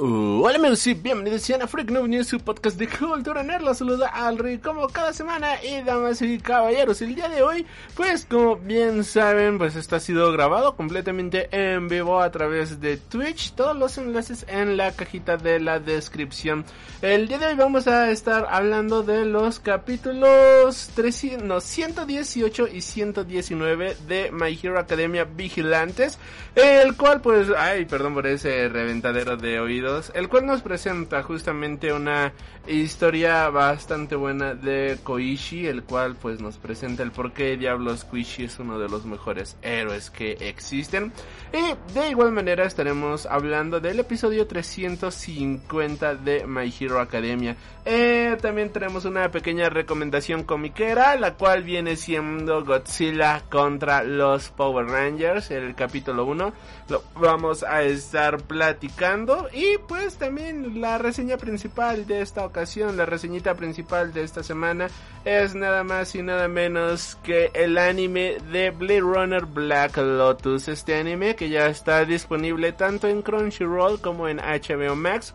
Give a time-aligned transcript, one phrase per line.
[0.00, 3.62] Uh, hola amigos y bienvenidos a Freak Noob News, su podcast de cultura nerd.
[3.62, 7.02] La saluda Alri como cada semana y damas y caballeros.
[7.02, 7.66] El día de hoy,
[7.96, 12.96] pues como bien saben, pues esto ha sido grabado completamente en vivo a través de
[12.96, 13.54] Twitch.
[13.54, 16.64] Todos los enlaces en la cajita de la descripción.
[17.02, 22.82] El día de hoy vamos a estar hablando de los capítulos 300, no, 118 y
[22.82, 26.20] 119 de My Hero Academia Vigilantes.
[26.54, 31.92] El cual pues, ay, perdón por ese reventadero de oído el cual nos presenta justamente
[31.92, 32.32] una
[32.66, 38.44] historia bastante buena de Koichi, el cual pues nos presenta el por qué diablos Koichi
[38.44, 41.12] es uno de los mejores héroes que existen.
[41.52, 47.56] Y de igual manera estaremos hablando del episodio 350 de My Hero Academia.
[47.86, 54.86] Eh, también tenemos una pequeña recomendación comiquera, la cual viene siendo Godzilla contra los Power
[54.86, 56.52] Rangers, el capítulo 1.
[56.90, 63.06] Lo vamos a estar platicando y pues también la reseña principal de esta ocasión, la
[63.06, 64.88] reseñita principal de esta semana
[65.24, 70.68] es nada más y nada menos que el anime de Blade Runner Black Lotus.
[70.68, 75.34] Este anime que ya está disponible tanto en Crunchyroll como en HBO Max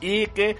[0.00, 0.56] y que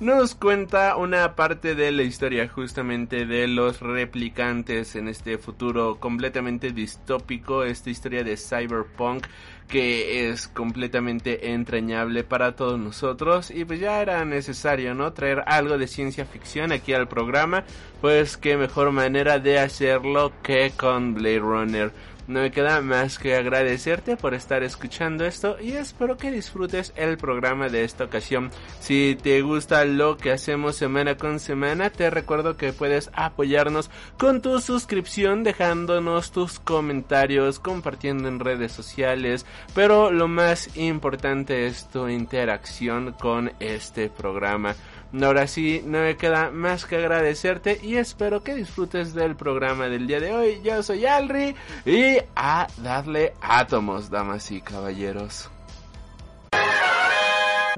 [0.00, 6.72] nos cuenta una parte de la historia justamente de los replicantes en este futuro completamente
[6.72, 9.26] distópico, esta historia de cyberpunk
[9.68, 15.12] que es completamente entrañable para todos nosotros y pues ya era necesario, ¿no?
[15.12, 17.64] Traer algo de ciencia ficción aquí al programa,
[18.00, 21.92] pues qué mejor manera de hacerlo que con Blade Runner.
[22.28, 27.16] No me queda más que agradecerte por estar escuchando esto y espero que disfrutes el
[27.16, 28.50] programa de esta ocasión.
[28.80, 34.42] Si te gusta lo que hacemos semana con semana, te recuerdo que puedes apoyarnos con
[34.42, 42.08] tu suscripción, dejándonos tus comentarios, compartiendo en redes sociales, pero lo más importante es tu
[42.08, 44.76] interacción con este programa.
[45.12, 50.06] Ahora sí, no me queda más que agradecerte y espero que disfrutes del programa del
[50.06, 50.60] día de hoy.
[50.62, 51.54] Yo soy Alri
[51.86, 55.50] y a darle átomos, damas y caballeros.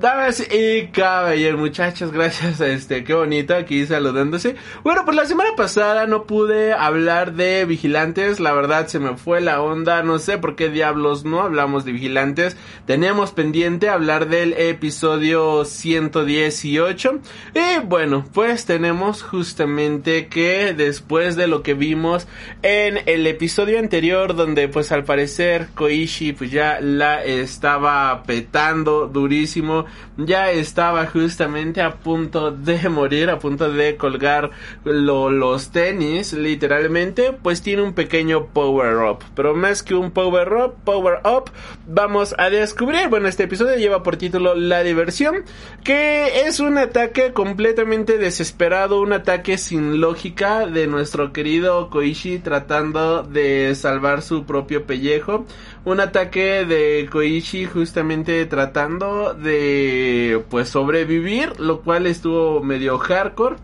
[0.00, 4.56] Damas y caballeros, muchachos, gracias a este, qué bonito aquí saludándose.
[4.82, 9.42] Bueno, pues la semana pasada no pude hablar de vigilantes, la verdad se me fue
[9.42, 12.56] la onda, no sé por qué diablos no hablamos de vigilantes.
[12.86, 17.20] Teníamos pendiente hablar del episodio 118
[17.54, 22.26] y bueno, pues tenemos justamente que después de lo que vimos
[22.62, 29.89] en el episodio anterior donde pues al parecer Koichi pues ya la estaba petando durísimo
[30.16, 34.50] ya estaba justamente a punto de morir, a punto de colgar
[34.84, 39.18] los tenis, literalmente, pues tiene un pequeño power up.
[39.34, 41.50] Pero más que un power up, power up,
[41.86, 45.44] vamos a descubrir, bueno, este episodio lleva por título La diversión,
[45.84, 53.22] que es un ataque completamente desesperado, un ataque sin lógica de nuestro querido Koichi tratando
[53.22, 55.46] de salvar su propio pellejo
[55.84, 63.56] un ataque de Koichi justamente tratando de pues sobrevivir, lo cual estuvo medio hardcore.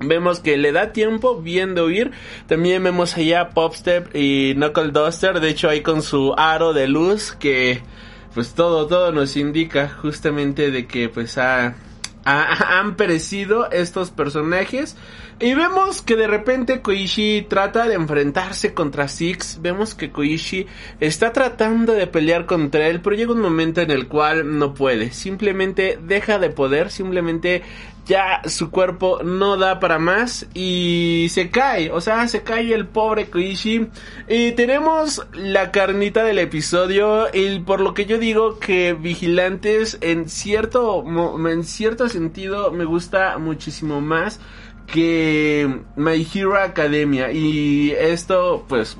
[0.00, 2.10] Vemos que le da tiempo bien de huir.
[2.46, 5.40] También vemos allá Popstep y Knuckle Duster.
[5.40, 7.32] De hecho, ahí con su aro de luz.
[7.32, 7.82] Que
[8.34, 11.74] pues todo, todo nos indica justamente de que pues ha,
[12.24, 14.96] han perecido estos personajes.
[15.42, 19.60] Y vemos que de repente Koichi trata de enfrentarse contra Six.
[19.62, 20.66] Vemos que Koichi
[21.00, 25.12] está tratando de pelear contra él, pero llega un momento en el cual no puede.
[25.12, 27.62] Simplemente deja de poder, simplemente
[28.04, 32.86] ya su cuerpo no da para más y se cae, o sea, se cae el
[32.86, 33.88] pobre Koichi.
[34.28, 40.28] Y tenemos la carnita del episodio y por lo que yo digo que Vigilantes en
[40.28, 41.02] cierto
[41.48, 44.38] en cierto sentido me gusta muchísimo más
[44.92, 47.32] que My Hero Academia.
[47.32, 48.96] Y esto, pues,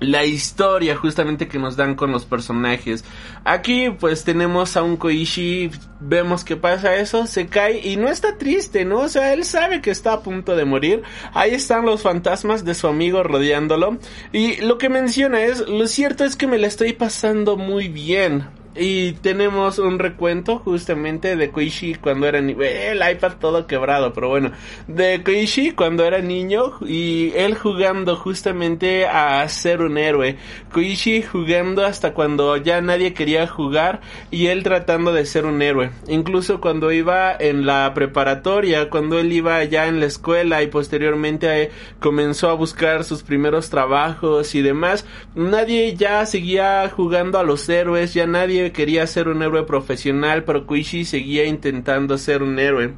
[0.00, 3.04] la historia justamente que nos dan con los personajes.
[3.44, 5.70] Aquí pues tenemos a un Koishi,
[6.00, 9.00] vemos que pasa eso, se cae y no está triste, ¿no?
[9.00, 11.02] O sea, él sabe que está a punto de morir.
[11.34, 13.98] Ahí están los fantasmas de su amigo rodeándolo.
[14.32, 18.59] Y lo que menciona es, lo cierto es que me la estoy pasando muy bien.
[18.76, 22.62] Y tenemos un recuento justamente de Koichi cuando era niño.
[22.62, 24.52] El iPad todo quebrado, pero bueno.
[24.86, 30.36] De Koichi cuando era niño y él jugando justamente a ser un héroe.
[30.72, 35.90] Koichi jugando hasta cuando ya nadie quería jugar y él tratando de ser un héroe.
[36.06, 41.62] Incluso cuando iba en la preparatoria, cuando él iba ya en la escuela y posteriormente
[41.62, 45.06] eh, comenzó a buscar sus primeros trabajos y demás.
[45.34, 50.66] Nadie ya seguía jugando a los héroes, ya nadie quería ser un héroe profesional, pero
[50.66, 52.94] Kuishi seguía intentando ser un héroe.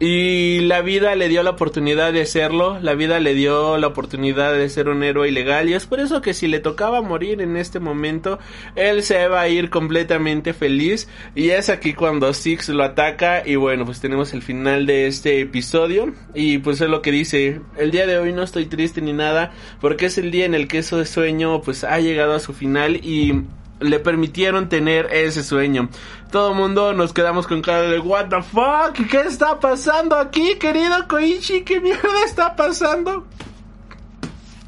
[0.00, 4.52] Y la vida le dio la oportunidad de serlo, la vida le dio la oportunidad
[4.52, 7.56] de ser un héroe ilegal y es por eso que si le tocaba morir en
[7.56, 8.40] este momento,
[8.74, 13.54] él se va a ir completamente feliz y es aquí cuando Six lo ataca y
[13.54, 17.92] bueno, pues tenemos el final de este episodio y pues es lo que dice, el
[17.92, 20.78] día de hoy no estoy triste ni nada porque es el día en el que
[20.78, 23.44] eso de sueño pues ha llegado a su final y
[23.80, 25.88] le permitieron tener ese sueño.
[26.30, 30.56] Todo el mundo nos quedamos con cara de what the fuck, ¿qué está pasando aquí,
[30.58, 31.62] querido Koichi?
[31.62, 33.26] ¿Qué mierda está pasando?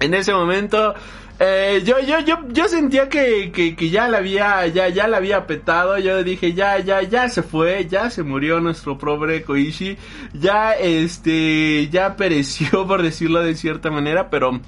[0.00, 0.94] En ese momento
[1.38, 5.18] eh, yo, yo, yo, yo sentía que, que, que, ya la había, ya, ya la
[5.18, 5.98] había petado.
[5.98, 9.98] Yo dije, ya, ya, ya se fue, ya se murió nuestro pobre Koichi.
[10.32, 14.60] Ya, este, ya pereció, por decirlo de cierta manera, pero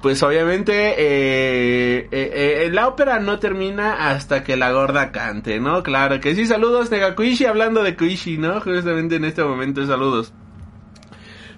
[0.00, 5.82] pues obviamente eh, eh, eh, la ópera no termina hasta que la gorda cante, ¿no?
[5.82, 8.60] Claro que sí, saludos Negakuishi hablando de Kuishi, ¿no?
[8.60, 10.32] Justamente en este momento, saludos.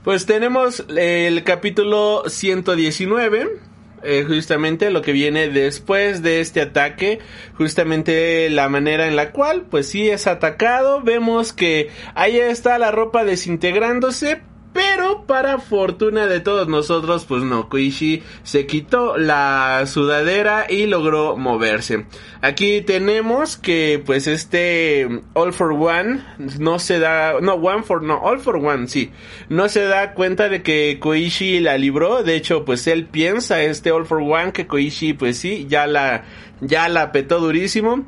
[0.02, 3.60] Pues tenemos el capítulo 119.
[4.26, 7.20] justamente lo que viene después de este ataque,
[7.56, 12.90] justamente la manera en la cual, pues sí es atacado, vemos que ahí está la
[12.90, 20.66] ropa desintegrándose, pero para fortuna de todos nosotros, pues no, Koichi se quitó la sudadera
[20.68, 22.06] y logró moverse.
[22.40, 26.24] Aquí tenemos que pues este All for One
[26.58, 29.10] no se da, no, One for, no, All for One, sí,
[29.48, 33.92] no se da cuenta de que Koichi la libró, de hecho pues él piensa este
[33.92, 36.24] All for One que Koichi pues sí, ya la,
[36.60, 38.04] ya la petó durísimo.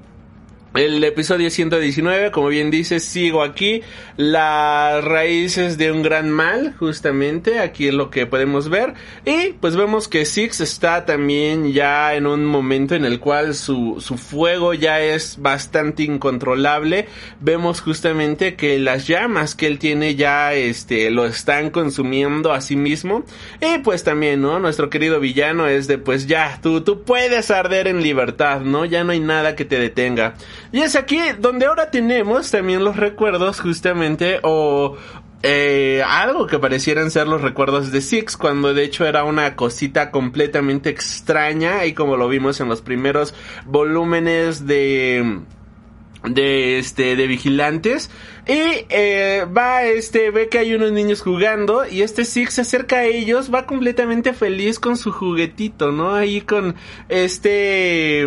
[0.75, 3.83] El episodio 119, como bien dice, sigo aquí.
[4.17, 8.95] Las raíces de un gran mal, justamente, aquí es lo que podemos ver.
[9.25, 13.99] Y pues vemos que Six está también ya en un momento en el cual su,
[14.01, 17.07] su fuego ya es bastante incontrolable.
[17.39, 22.75] Vemos justamente que las llamas que él tiene ya este, lo están consumiendo a sí
[22.75, 23.25] mismo.
[23.61, 24.59] Y pues también, ¿no?
[24.59, 28.85] Nuestro querido villano es de pues ya, tú, tú puedes arder en libertad, ¿no?
[28.85, 30.35] Ya no hay nada que te detenga.
[30.75, 34.97] Y es aquí donde ahora tenemos también los recuerdos justamente o
[35.45, 40.11] eh, algo que parecieran ser los recuerdos de Six, cuando de hecho era una cosita
[40.11, 43.37] completamente extraña y como lo vimos en los primeros
[43.67, 45.43] volúmenes de
[46.25, 48.11] de este de vigilantes.
[48.49, 52.97] Y eh, va este ve que hay unos niños jugando y este Six se acerca
[52.97, 56.75] a ellos va completamente feliz con su juguetito no ahí con
[57.09, 58.27] este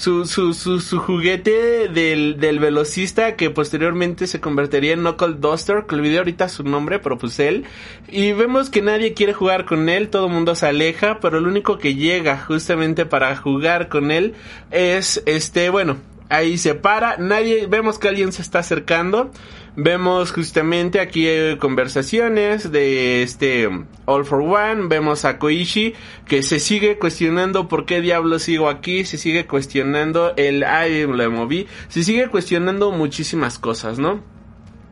[0.00, 5.84] su, su, su, su juguete del, del velocista que posteriormente se convertiría en Knuckle Duster,
[5.86, 7.64] que olvidé ahorita su nombre, pero pues él.
[8.08, 11.46] Y vemos que nadie quiere jugar con él, todo el mundo se aleja, pero el
[11.46, 14.32] único que llega justamente para jugar con él
[14.70, 15.98] es este, bueno,
[16.30, 19.30] ahí se para, nadie, vemos que alguien se está acercando,
[19.76, 23.68] vemos justamente aquí eh, conversaciones de este
[24.06, 25.94] All for One, vemos a Koichi
[26.26, 31.66] que se sigue cuestionando por qué diablos sigo aquí, se sigue cuestionando el ay, moví,
[31.88, 34.22] se sigue cuestionando muchísimas cosas, ¿no?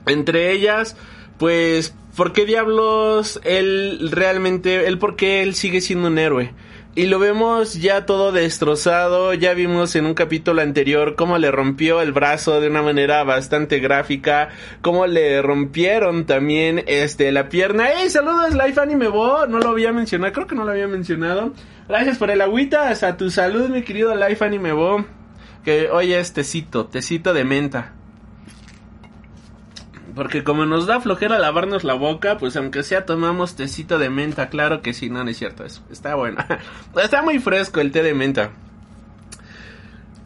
[0.07, 0.97] Entre ellas,
[1.39, 6.53] pues, ¿por qué diablos él realmente, él por qué él sigue siendo un héroe?
[6.95, 9.35] Y lo vemos ya todo destrozado.
[9.35, 13.79] Ya vimos en un capítulo anterior cómo le rompió el brazo de una manera bastante
[13.79, 14.49] gráfica,
[14.83, 17.89] cómo le rompieron también este la pierna.
[17.95, 19.47] ¡Hey, saludos Life Anime Bo!
[19.47, 21.53] No lo había mencionado, creo que no lo había mencionado.
[21.89, 25.05] Gracias por el agüita, a tu salud, mi querido Life Anime Bo.
[25.65, 27.98] Que hoy es tecito, tecito de menta.
[30.19, 34.49] Porque como nos da flojera lavarnos la boca, pues aunque sea tomamos tecito de menta,
[34.49, 35.81] claro que sí, no, no es cierto eso.
[35.93, 36.45] Está bueno.
[37.01, 38.51] Está muy fresco el té de menta.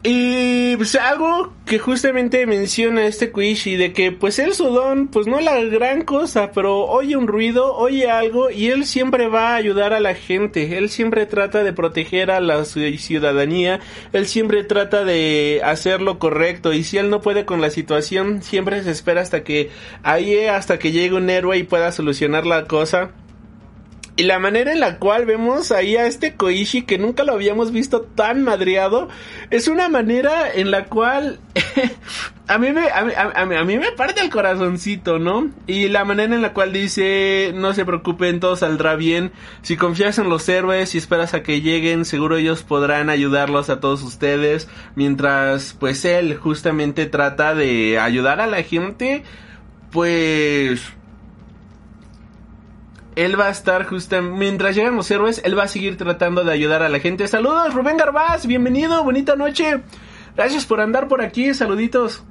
[0.05, 5.39] Y pues algo que justamente menciona este Koichi de que pues el sudón pues no
[5.39, 9.93] la gran cosa, pero oye un ruido, oye algo y él siempre va a ayudar
[9.93, 13.79] a la gente, él siempre trata de proteger a la ciudadanía,
[14.11, 18.43] él siempre trata de hacer lo correcto y si él no puede con la situación
[18.43, 19.69] siempre se espera hasta que
[20.03, 23.11] ahí hasta que llegue un héroe y pueda solucionar la cosa.
[24.15, 27.71] Y la manera en la cual vemos ahí a este Koichi que nunca lo habíamos
[27.71, 29.09] visto tan madreado
[29.49, 31.39] es una manera en la cual
[32.47, 35.49] a, mí me, a, mí, me parte el corazoncito, ¿no?
[35.65, 39.31] Y la manera en la cual dice no se preocupen, todo saldrá bien.
[39.63, 43.79] Si confías en los héroes y esperas a que lleguen, seguro ellos podrán ayudarlos a
[43.79, 44.69] todos ustedes.
[44.95, 49.23] Mientras pues él justamente trata de ayudar a la gente,
[49.91, 50.93] pues
[53.15, 56.51] él va a estar justamente, mientras llegan los héroes, él va a seguir tratando de
[56.51, 57.27] ayudar a la gente.
[57.27, 59.81] Saludos, Rubén Garbaz, bienvenido, bonita noche.
[60.35, 62.23] Gracias por andar por aquí, saluditos.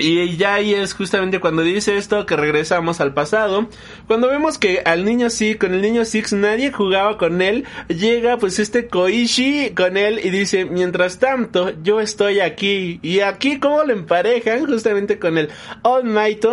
[0.00, 3.68] Y ya ahí es justamente cuando dice esto que regresamos al pasado.
[4.06, 8.38] Cuando vemos que al niño sí, con el niño Six nadie jugaba con él, llega
[8.38, 13.00] pues este Koichi con él y dice, mientras tanto yo estoy aquí.
[13.02, 15.48] Y aquí como lo emparejan justamente con el
[15.82, 16.46] All Might.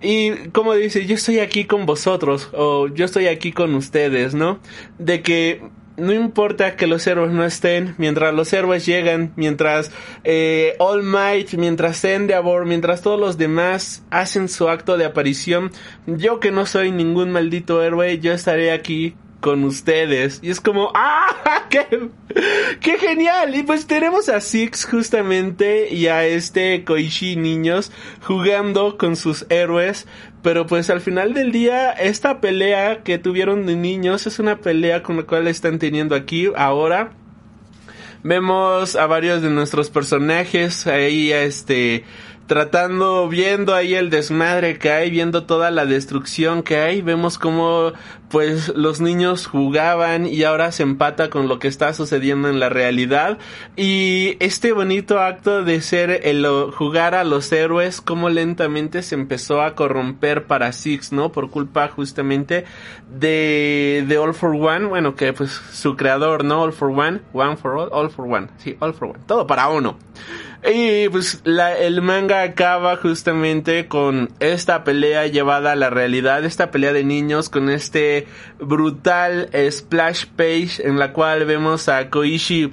[0.00, 4.60] Y como dice, yo estoy aquí con vosotros o yo estoy aquí con ustedes, ¿no?
[4.98, 5.62] De que
[5.96, 9.90] no importa que los héroes no estén, mientras los héroes llegan, mientras
[10.24, 15.70] eh, All Might, mientras Endeavor, mientras todos los demás hacen su acto de aparición,
[16.06, 20.40] yo que no soy ningún maldito héroe, yo estaré aquí con ustedes.
[20.42, 21.66] Y es como, ¡ah!
[22.80, 23.54] ¡Qué, genial!
[23.54, 30.06] Y pues tenemos a Six justamente y a este Koichi niños jugando con sus héroes.
[30.42, 35.02] Pero pues al final del día, esta pelea que tuvieron de niños es una pelea
[35.02, 37.12] con la cual están teniendo aquí ahora.
[38.22, 42.04] Vemos a varios de nuestros personajes ahí, este,
[42.46, 47.92] tratando, viendo ahí el desmadre que hay, viendo toda la destrucción que hay, vemos como
[48.28, 52.68] pues los niños jugaban y ahora se empata con lo que está sucediendo en la
[52.68, 53.38] realidad
[53.76, 59.62] y este bonito acto de ser el jugar a los héroes como lentamente se empezó
[59.62, 61.30] a corromper para Six, ¿no?
[61.30, 62.64] Por culpa justamente
[63.08, 66.62] de, de All for One, bueno que pues su creador, ¿no?
[66.62, 69.68] All for One, One for All, All for One, sí, All for One, todo para
[69.68, 69.98] uno.
[70.64, 76.70] Y pues la, el manga acaba justamente con esta pelea llevada a la realidad, esta
[76.70, 78.26] pelea de niños con este
[78.58, 82.72] brutal splash page en la cual vemos a Koichi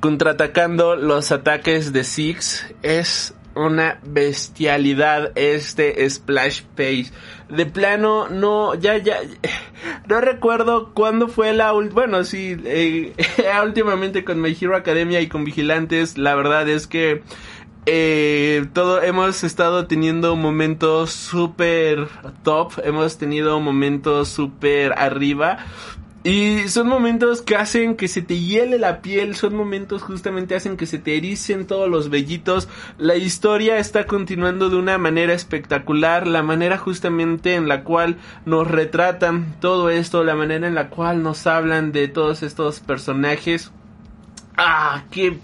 [0.00, 2.74] contraatacando los ataques de Six.
[2.82, 7.06] Es una bestialidad este splash page.
[7.48, 9.18] De plano, no, ya, ya,
[10.08, 13.12] no recuerdo cuándo fue la bueno, sí, eh,
[13.64, 17.22] últimamente con My Hero Academia y con Vigilantes, la verdad es que
[17.86, 22.08] eh, todo hemos estado teniendo momentos súper
[22.42, 25.58] top, hemos tenido momentos súper arriba,
[26.26, 30.76] y son momentos que hacen que se te hiele la piel, son momentos justamente hacen
[30.76, 32.68] que se te ericen todos los vellitos.
[32.98, 38.68] La historia está continuando de una manera espectacular, la manera justamente en la cual nos
[38.68, 43.70] retratan todo esto, la manera en la cual nos hablan de todos estos personajes.
[44.58, 45.36] Ah, qué,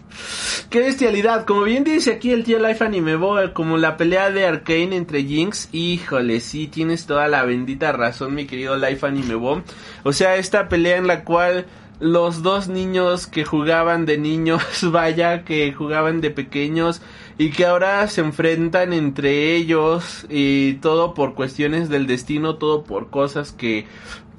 [0.70, 1.44] qué bestialidad.
[1.44, 5.22] Como bien dice aquí el tío Life Anime Boy, como la pelea de Arkane entre
[5.22, 5.68] Jinx.
[5.72, 9.62] Híjole, sí, tienes toda la bendita razón, mi querido Life Anime Boy.
[10.02, 11.66] O sea, esta pelea en la cual
[12.00, 17.02] los dos niños que jugaban de niños, vaya, que jugaban de pequeños
[17.36, 23.10] y que ahora se enfrentan entre ellos y todo por cuestiones del destino, todo por
[23.10, 23.86] cosas que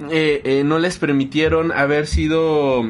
[0.10, 2.84] eh, eh, no les permitieron haber sido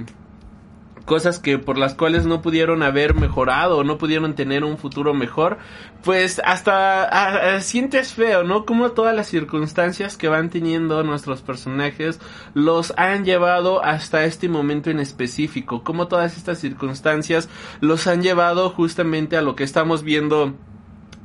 [1.05, 5.57] cosas que por las cuales no pudieron haber mejorado no pudieron tener un futuro mejor,
[6.03, 8.65] pues hasta sientes feo, ¿no?
[8.65, 12.19] Como todas las circunstancias que van teniendo nuestros personajes
[12.53, 17.50] los han llevado hasta este momento en específico, como todas estas circunstancias
[17.81, 20.53] los han llevado justamente a lo que estamos viendo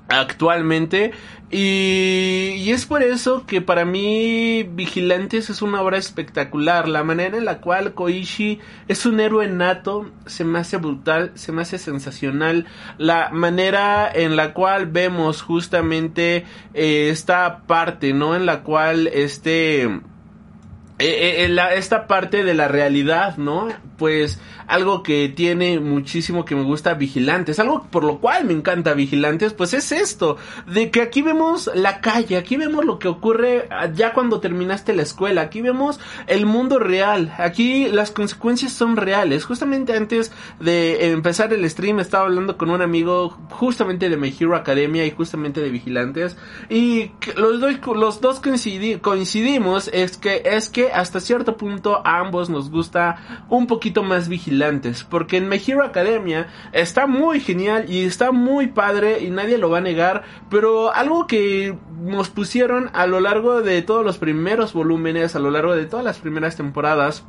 [0.08, 1.12] actualmente.
[1.50, 6.88] Y, es por eso que para mí Vigilantes es una obra espectacular.
[6.88, 11.52] La manera en la cual Koichi es un héroe nato se me hace brutal se
[11.52, 12.66] me hace sensacional.
[12.98, 19.84] La manera en la cual vemos justamente eh, esta parte no en la cual este
[21.00, 23.68] eh, eh, esta parte de la realidad, ¿no?
[23.98, 28.94] Pues algo que tiene muchísimo que me gusta Vigilantes, algo por lo cual me encanta
[28.94, 30.36] Vigilantes, pues es esto,
[30.66, 35.02] de que aquí vemos la calle, aquí vemos lo que ocurre ya cuando terminaste la
[35.02, 39.44] escuela, aquí vemos el mundo real, aquí las consecuencias son reales.
[39.44, 44.54] Justamente antes de empezar el stream estaba hablando con un amigo justamente de My Hero
[44.54, 46.36] Academia y justamente de Vigilantes
[46.68, 52.48] y los dos, los dos coincidimos es que es que hasta cierto punto a ambos
[52.50, 58.32] nos gusta un poquito más Vigilantes, porque en My Academia está muy genial y está
[58.32, 63.20] muy padre y nadie lo va a negar, pero algo que nos pusieron a lo
[63.20, 67.24] largo de todos los primeros volúmenes, a lo largo de todas las primeras temporadas,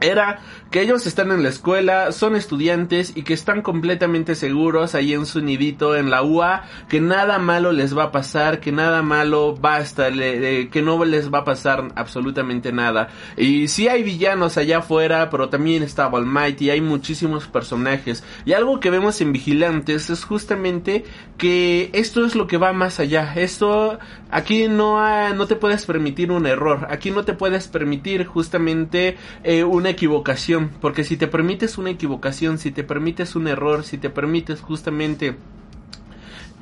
[0.00, 0.40] era
[0.70, 5.26] que ellos están en la escuela, son estudiantes y que están completamente seguros ahí en
[5.26, 9.58] su nidito en la UA, que nada malo les va a pasar, que nada malo
[9.60, 13.08] va a estar, que no les va a pasar absolutamente nada.
[13.36, 18.24] Y sí hay villanos allá afuera, pero también está Almighty, hay muchísimos personajes.
[18.44, 21.04] Y algo que vemos en Vigilantes es justamente
[21.36, 23.32] que esto es lo que va más allá.
[23.34, 23.98] Esto,
[24.30, 29.64] aquí no, no te puedes permitir un error, aquí no te puedes permitir justamente eh,
[29.64, 34.10] una equivocación, porque si te permites una equivocación, si te permites un error, si te
[34.10, 35.36] permites justamente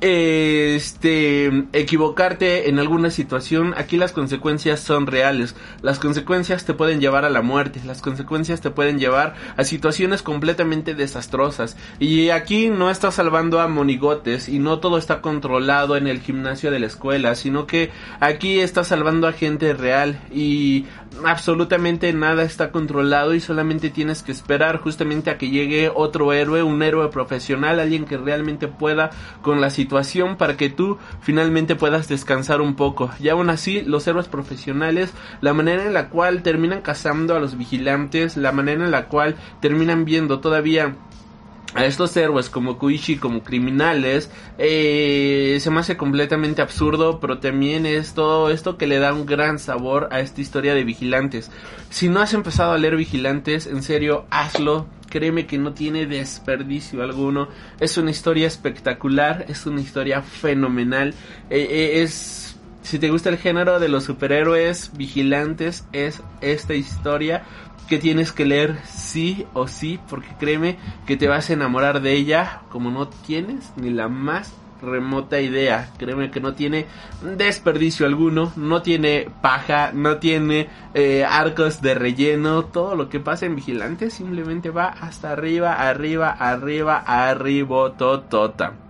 [0.01, 5.55] este equivocarte en alguna situación, aquí las consecuencias son reales.
[5.81, 10.21] Las consecuencias te pueden llevar a la muerte, las consecuencias te pueden llevar a situaciones
[10.21, 11.75] completamente desastrosas.
[11.99, 16.71] Y aquí no está salvando a monigotes y no todo está controlado en el gimnasio
[16.71, 20.85] de la escuela, sino que aquí está salvando a gente real y
[21.25, 26.63] absolutamente nada está controlado y solamente tienes que esperar justamente a que llegue otro héroe,
[26.63, 29.11] un héroe profesional, alguien que realmente pueda
[29.41, 33.11] con la situación para que tú finalmente puedas descansar un poco.
[33.19, 37.57] Y aún así, los héroes profesionales, la manera en la cual terminan cazando a los
[37.57, 40.95] vigilantes, la manera en la cual terminan viendo todavía
[41.75, 47.85] a estos héroes como Kuishi como criminales eh, se me hace completamente absurdo pero también
[47.85, 51.51] es todo esto que le da un gran sabor a esta historia de vigilantes.
[51.89, 54.87] Si no has empezado a leer vigilantes en serio hazlo.
[55.09, 57.47] Créeme que no tiene desperdicio alguno.
[57.79, 61.15] Es una historia espectacular es una historia fenomenal.
[61.49, 62.48] Eh, eh, es
[62.89, 67.43] si te gusta el género de los superhéroes vigilantes es esta historia
[67.87, 72.13] que tienes que leer sí o sí, porque créeme que te vas a enamorar de
[72.13, 75.91] ella como no tienes ni la más remota idea.
[75.99, 76.87] Créeme que no tiene
[77.37, 82.65] desperdicio alguno, no tiene paja, no tiene eh, arcos de relleno.
[82.65, 88.88] Todo lo que pasa en Vigilante simplemente va hasta arriba, arriba, arriba, arriba, totota.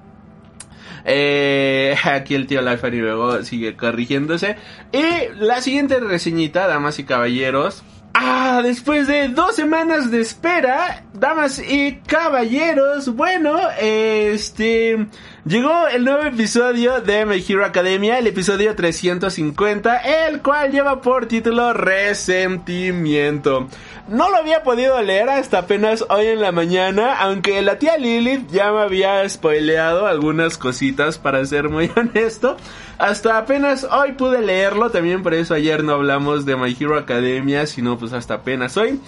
[1.05, 4.55] Eh, aquí el tío Life y luego sigue corrigiéndose.
[4.91, 7.83] Y la siguiente reseñita, damas y caballeros,
[8.13, 15.07] Ah, después de dos semanas de espera, damas y caballeros, bueno, este,
[15.45, 19.97] llegó el nuevo episodio de My Hero Academia, el episodio 350,
[20.27, 23.67] el cual lleva por título Resentimiento.
[24.07, 28.49] No lo había podido leer hasta apenas hoy en la mañana, aunque la tía Lilith
[28.51, 32.57] ya me había spoileado algunas cositas, para ser muy honesto.
[32.97, 37.65] Hasta apenas hoy pude leerlo, también por eso ayer no hablamos de My Hero Academia,
[37.67, 38.99] sino pues hasta apenas hoy.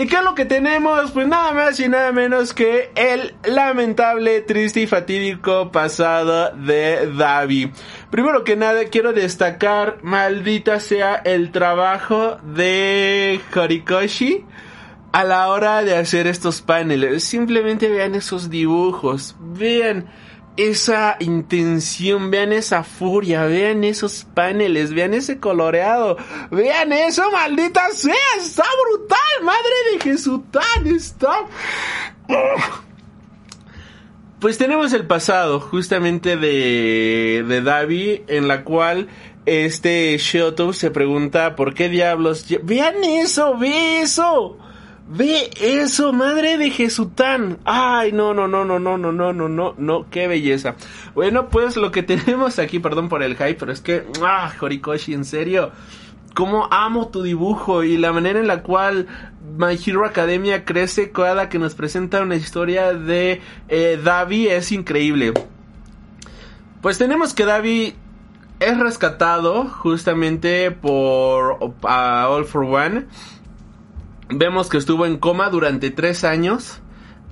[0.00, 1.10] ¿Y qué es lo que tenemos?
[1.10, 7.70] Pues nada más y nada menos que el lamentable, triste y fatídico pasado de Davi.
[8.10, 14.46] Primero que nada quiero destacar, maldita sea el trabajo de Horikoshi
[15.12, 17.22] a la hora de hacer estos paneles.
[17.24, 20.06] Simplemente vean esos dibujos, vean
[20.56, 26.16] esa intención, vean esa furia, vean esos paneles, vean ese coloreado,
[26.50, 30.40] vean eso, maldita sea, está brutal, madre de Jesús,
[30.84, 31.32] está.
[34.38, 39.08] Pues tenemos el pasado, justamente de, de Davi, en la cual
[39.46, 42.46] este Shoto se pregunta por qué diablos.
[42.62, 44.58] Vean eso, ve eso.
[45.12, 47.58] Ve eso, madre de Jesután.
[47.64, 50.76] Ay, no, no, no, no, no, no, no, no, no, no, qué belleza.
[51.16, 55.12] Bueno, pues lo que tenemos aquí, perdón por el hype, pero es que, ah, Horikoshi,
[55.12, 55.72] en serio.
[56.32, 59.08] Cómo amo tu dibujo y la manera en la cual
[59.58, 65.34] My Hero Academia crece cada que nos presenta una historia de eh, Davi es increíble.
[66.82, 67.96] Pues tenemos que Davi
[68.60, 73.06] es rescatado justamente por All for One
[74.32, 76.80] Vemos que estuvo en coma durante tres años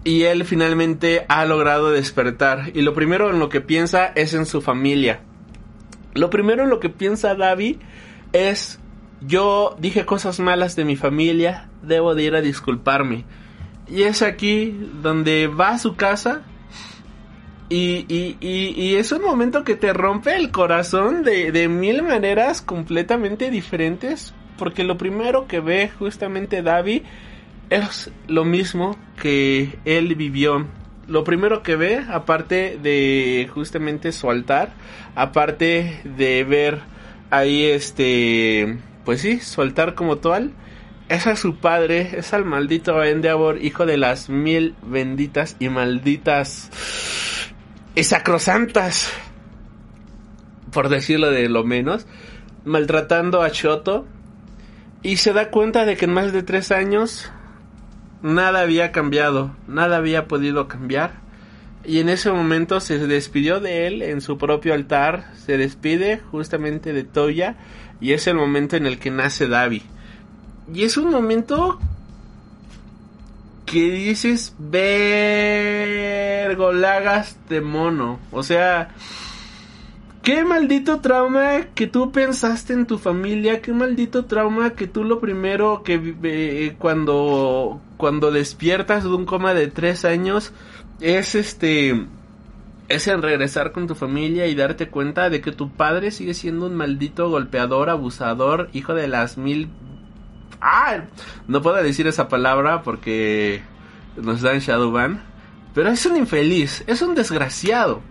[0.03, 2.73] y él finalmente ha logrado despertar.
[2.75, 5.21] Y lo primero en lo que piensa es en su familia.
[6.15, 7.77] Lo primero en lo que piensa David
[8.33, 8.81] es,
[9.21, 13.25] yo dije cosas malas de mi familia, debo de ir a disculparme.
[13.87, 16.43] Y es aquí donde va a su casa.
[17.69, 22.03] Y, y, y, y es un momento que te rompe el corazón de, de mil
[22.03, 24.35] maneras completamente diferentes.
[24.59, 27.03] Porque lo primero que ve justamente David
[27.71, 30.67] es lo mismo que él vivió.
[31.07, 34.75] Lo primero que ve, aparte de justamente su altar,
[35.15, 36.81] aparte de ver
[37.31, 40.53] ahí este, pues sí, su altar como tal,
[41.09, 46.71] es a su padre, es al maldito Endeavor, hijo de las mil benditas y malditas
[47.95, 49.11] y sacrosantas,
[50.71, 52.07] por decirlo de lo menos,
[52.65, 54.07] maltratando a Shoto.
[55.09, 57.31] Y se da cuenta de que en más de tres años
[58.21, 61.13] nada había cambiado, nada había podido cambiar.
[61.83, 66.93] Y en ese momento se despidió de él en su propio altar, se despide justamente
[66.93, 67.57] de Toya
[68.03, 69.83] y es el momento en el que nace Davi.
[70.75, 71.79] Y es un momento
[73.65, 78.21] que dices, vergolagas de mono.
[78.31, 78.91] O sea,
[80.29, 85.21] qué maldito trauma que tú pensaste en tu familia, qué maldito trauma que tú lo
[85.21, 90.53] primero que eh, cuando, cuando despiertas de un coma de tres años
[91.01, 92.05] es este
[92.89, 96.67] es en regresar con tu familia y darte cuenta de que tu padre sigue siendo
[96.67, 99.71] un maldito golpeador, abusador, hijo de las mil
[100.61, 101.05] Ah,
[101.47, 103.63] no puedo decir esa palabra porque
[104.15, 105.23] nos dan Shadowban.
[105.75, 108.03] Pero es un infeliz, es un desgraciado.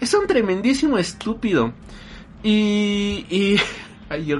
[0.00, 1.72] Es un tremendísimo estúpido.
[2.42, 3.26] Y.
[3.28, 3.60] y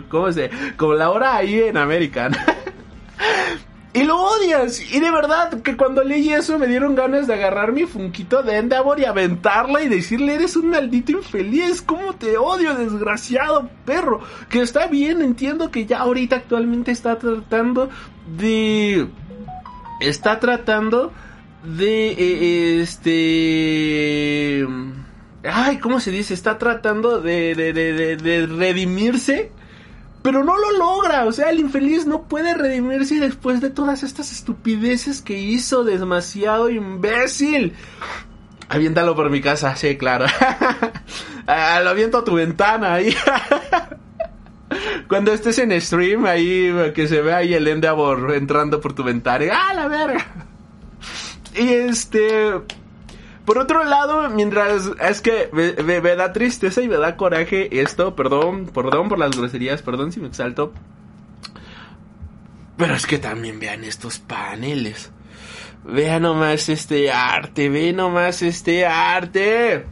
[0.09, 0.51] ¿cómo se.?
[0.77, 2.37] Como la hora ahí en American.
[3.95, 4.81] y lo odias.
[4.93, 8.57] Y de verdad que cuando leí eso me dieron ganas de agarrar mi funquito de
[8.59, 14.21] Endeavor y aventarla y decirle, eres un maldito infeliz, ¿cómo te odio, desgraciado perro?
[14.49, 17.91] Que está bien, entiendo que ya ahorita actualmente está tratando
[18.37, 19.09] de...
[20.01, 21.13] Está tratando
[21.65, 22.11] de...
[22.11, 24.65] Eh, este...
[25.45, 26.35] Ay, ¿cómo se dice?
[26.35, 29.53] Está tratando de, de, de, de redimirse
[30.23, 34.33] pero no lo logra, o sea, el infeliz no puede redimirse después de todas estas
[34.33, 37.75] estupideces que hizo, demasiado imbécil.
[38.69, 40.27] Aviéntalo por mi casa, sí, claro.
[41.51, 43.17] Ah, lo aviento a tu ventana ahí.
[45.09, 49.47] Cuando estés en stream, ahí que se ve ahí el Endeavor entrando por tu ventana.
[49.51, 50.27] ¡Ah, la verga!
[51.55, 52.53] Y este.
[53.49, 55.49] Por otro lado, mientras es que
[55.83, 60.21] me, da tristeza y me da coraje esto, perdón, perdón por las groserías, perdón si
[60.21, 60.75] me exalto.
[62.77, 65.13] Pero es que también vean estos paneles.
[65.83, 69.87] Vean nomás este arte, vean nomás este arte.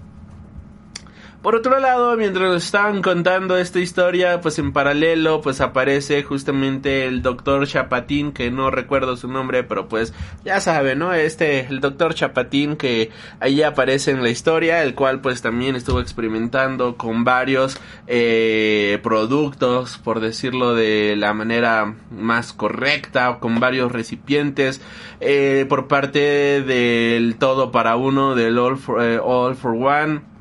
[1.46, 7.06] Por otro lado, mientras nos estaban contando esta historia, pues en paralelo, pues aparece justamente
[7.06, 10.12] el doctor Chapatín, que no recuerdo su nombre, pero pues
[10.44, 11.12] ya sabe, ¿no?
[11.12, 16.00] Este, el doctor Chapatín que ahí aparece en la historia, el cual pues también estuvo
[16.00, 17.78] experimentando con varios
[18.08, 24.80] eh, productos, por decirlo de la manera más correcta, con varios recipientes,
[25.20, 26.18] eh, por parte
[26.62, 30.34] del todo para uno, del All for, eh, all for One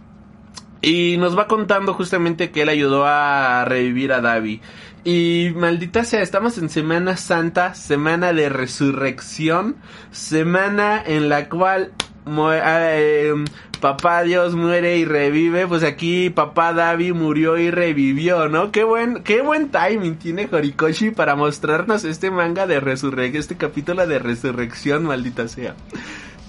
[0.86, 4.62] y nos va contando justamente que él ayudó a revivir a Davi.
[5.04, 9.78] Y maldita sea, estamos en Semana Santa, semana de resurrección,
[10.12, 11.92] semana en la cual
[12.28, 13.34] eh,
[13.82, 18.72] papá Dios muere y revive, pues aquí papá Davi murió y revivió, ¿no?
[18.72, 24.06] Qué buen, qué buen timing tiene Horikoshi para mostrarnos este manga de resurrección, este capítulo
[24.06, 25.76] de resurrección, maldita sea.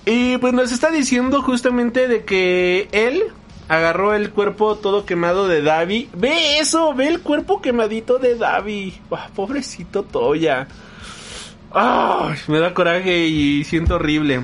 [0.05, 3.33] Y pues nos está diciendo justamente de que él
[3.69, 6.09] agarró el cuerpo todo quemado de Davi.
[6.15, 9.01] Ve eso, ve el cuerpo quemadito de Davi.
[9.35, 10.69] Pobrecito Toya.
[12.49, 14.43] me da coraje y siento horrible.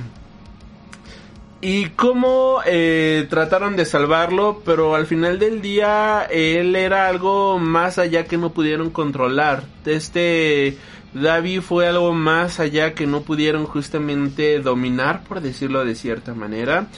[1.65, 7.99] Y cómo eh, trataron de salvarlo, pero al final del día él era algo más
[7.99, 9.63] allá que no pudieron controlar.
[9.87, 10.77] Este
[11.15, 16.89] Davi fue algo más allá que no pudieron justamente dominar, por decirlo de cierta manera.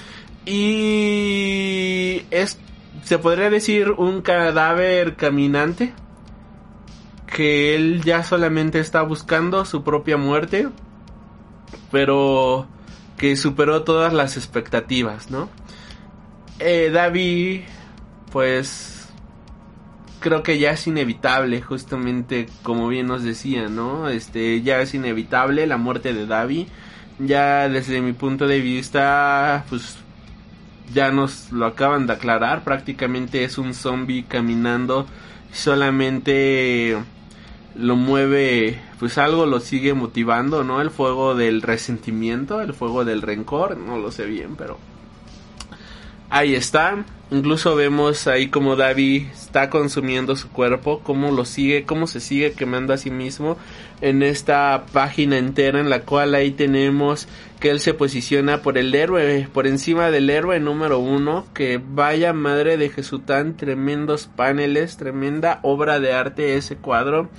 [0.46, 2.58] Y es,
[3.04, 5.92] se podría decir, un cadáver caminante.
[7.26, 10.68] Que él ya solamente está buscando su propia muerte.
[11.90, 12.66] Pero
[13.16, 15.48] que superó todas las expectativas, ¿no?
[16.58, 17.62] Eh, David,
[18.32, 19.08] pues
[20.20, 24.08] creo que ya es inevitable, justamente como bien nos decía, ¿no?
[24.08, 26.68] Este, ya es inevitable la muerte de David.
[27.18, 29.98] Ya desde mi punto de vista, pues
[30.92, 35.06] ya nos lo acaban de aclarar, prácticamente es un zombie caminando,
[35.52, 36.96] solamente
[37.76, 40.80] lo mueve, pues algo lo sigue motivando, ¿no?
[40.80, 44.78] El fuego del resentimiento, el fuego del rencor, no lo sé bien, pero
[46.30, 47.04] ahí está.
[47.30, 52.52] Incluso vemos ahí como Davi está consumiendo su cuerpo, cómo lo sigue, cómo se sigue
[52.52, 53.56] quemando a sí mismo
[54.02, 57.26] en esta página entera en la cual ahí tenemos
[57.64, 62.34] que él se posiciona por el héroe, por encima del héroe número uno, que vaya
[62.34, 67.30] madre de Jesután, tremendos paneles, tremenda obra de arte ese cuadro.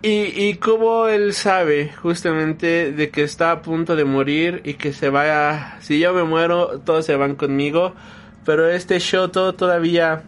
[0.00, 4.92] Y, y como él sabe justamente de que está a punto de morir y que
[4.92, 7.96] se vaya, si yo me muero, todos se van conmigo.
[8.44, 10.22] Pero este Shoto todavía,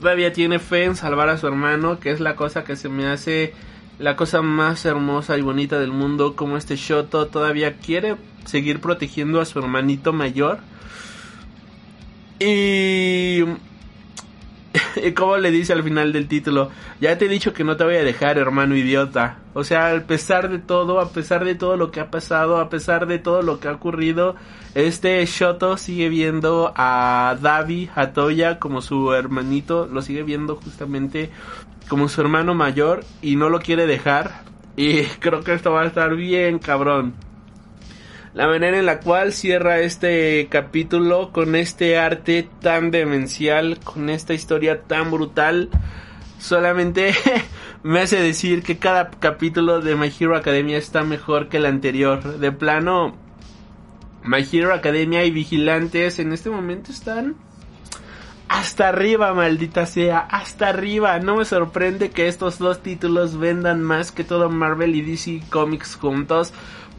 [0.00, 3.06] todavía tiene fe en salvar a su hermano, que es la cosa que se me
[3.06, 3.54] hace
[3.98, 9.40] la cosa más hermosa y bonita del mundo, como este Shoto todavía quiere seguir protegiendo
[9.40, 10.58] a su hermanito mayor.
[12.38, 13.42] Y
[15.02, 17.84] y como le dice al final del título, ya te he dicho que no te
[17.84, 19.38] voy a dejar, hermano idiota.
[19.54, 22.68] O sea, a pesar de todo, a pesar de todo lo que ha pasado, a
[22.68, 24.36] pesar de todo lo que ha ocurrido,
[24.74, 31.30] este Shoto sigue viendo a Davi, a Toya como su hermanito, lo sigue viendo justamente
[31.88, 34.42] como su hermano mayor y no lo quiere dejar.
[34.76, 37.14] Y creo que esto va a estar bien cabrón
[38.38, 44.32] la manera en la cual cierra este capítulo con este arte tan demencial, con esta
[44.32, 45.70] historia tan brutal,
[46.38, 47.12] solamente
[47.82, 52.38] me hace decir que cada capítulo de My Hero Academia está mejor que el anterior.
[52.38, 53.16] De plano,
[54.22, 57.34] My Hero Academia y Vigilantes en este momento están
[58.48, 61.18] hasta arriba, maldita sea, hasta arriba.
[61.18, 65.96] No me sorprende que estos dos títulos vendan más que todo Marvel y DC Comics
[65.96, 66.52] juntos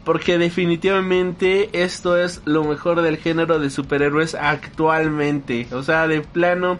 [0.04, 5.68] porque definitivamente esto es lo mejor del género de superhéroes actualmente.
[5.72, 6.78] O sea, de plano,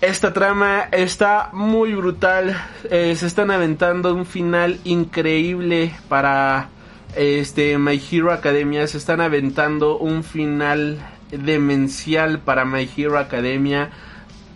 [0.00, 2.56] esta trama está muy brutal.
[2.90, 6.70] Eh, se están aventando un final increíble para
[7.14, 8.86] este My Hero Academia.
[8.86, 10.98] Se están aventando un final
[11.30, 13.90] demencial para My Hero Academia.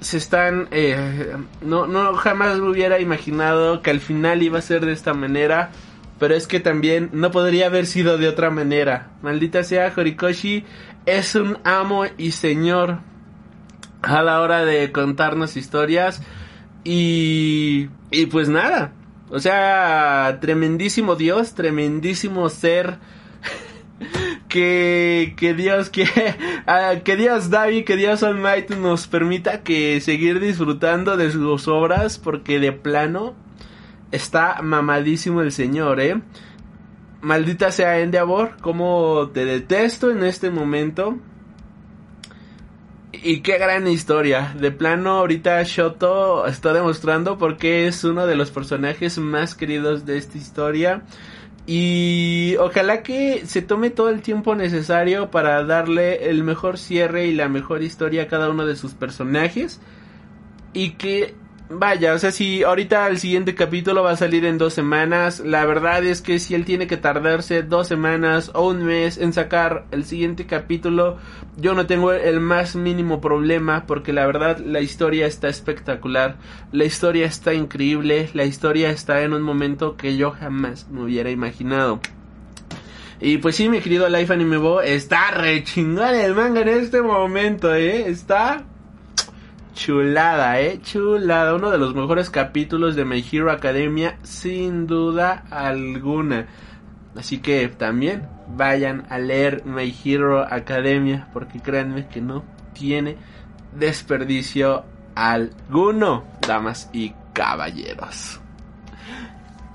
[0.00, 0.68] Se están...
[0.70, 5.14] Eh, no, no, jamás me hubiera imaginado que al final iba a ser de esta
[5.14, 5.70] manera.
[6.18, 9.10] Pero es que también no podría haber sido de otra manera.
[9.22, 10.64] Maldita sea, Horikoshi
[11.06, 12.98] es un amo y señor
[14.02, 16.22] a la hora de contarnos historias.
[16.84, 18.92] Y, y pues nada.
[19.30, 22.98] O sea, tremendísimo Dios, tremendísimo ser.
[24.50, 26.04] Que, que Dios que,
[26.66, 32.18] ah, que Dios David, que Dios Almighty nos permita que seguir disfrutando de sus obras
[32.18, 33.34] porque de plano
[34.12, 36.20] Está mamadísimo el señor, ¿eh?
[37.20, 41.16] Maldita sea Endeavor, como te detesto en este momento.
[43.12, 44.52] Y qué gran historia.
[44.58, 50.18] De plano, ahorita Shoto está demostrando porque es uno de los personajes más queridos de
[50.18, 51.02] esta historia.
[51.66, 57.34] Y ojalá que se tome todo el tiempo necesario para darle el mejor cierre y
[57.34, 59.80] la mejor historia a cada uno de sus personajes.
[60.72, 61.34] Y que
[61.72, 65.64] Vaya, o sea, si ahorita el siguiente capítulo va a salir en dos semanas, la
[65.64, 69.86] verdad es que si él tiene que tardarse dos semanas o un mes en sacar
[69.92, 71.18] el siguiente capítulo,
[71.56, 76.38] yo no tengo el más mínimo problema porque la verdad la historia está espectacular,
[76.72, 81.30] la historia está increíble, la historia está en un momento que yo jamás me hubiera
[81.30, 82.00] imaginado.
[83.20, 87.00] Y pues sí, mi querido Life Anime Bo, está re chingón el manga en este
[87.00, 88.64] momento, eh, está
[89.80, 91.54] Chulada, eh, chulada.
[91.54, 96.48] Uno de los mejores capítulos de My Hero Academia, sin duda alguna.
[97.16, 103.16] Así que también vayan a leer My Hero Academia, porque créanme que no tiene
[103.74, 108.38] desperdicio alguno, damas y caballeros.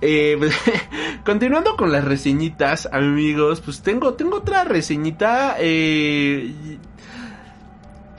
[0.02, 0.38] Eh,
[1.26, 5.56] continuando con las reseñitas, amigos, pues tengo, tengo otra reseñita.
[5.58, 6.78] Eh,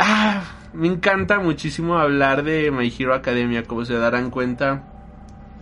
[0.01, 4.85] ah, me encanta muchísimo hablar de My Hero Academia, como se darán cuenta.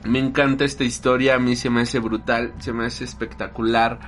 [0.05, 4.01] Me encanta esta historia, a mí se me hace brutal, se me hace espectacular.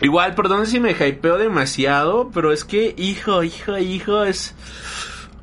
[0.00, 4.54] Igual, perdón si me hypeo demasiado, pero es que, hijo, hijo, hijo, es...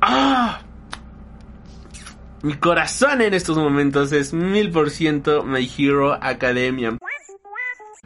[0.00, 0.60] ¡Ah!
[2.42, 6.98] Mi corazón en estos momentos es mil por ciento My Hero Academia.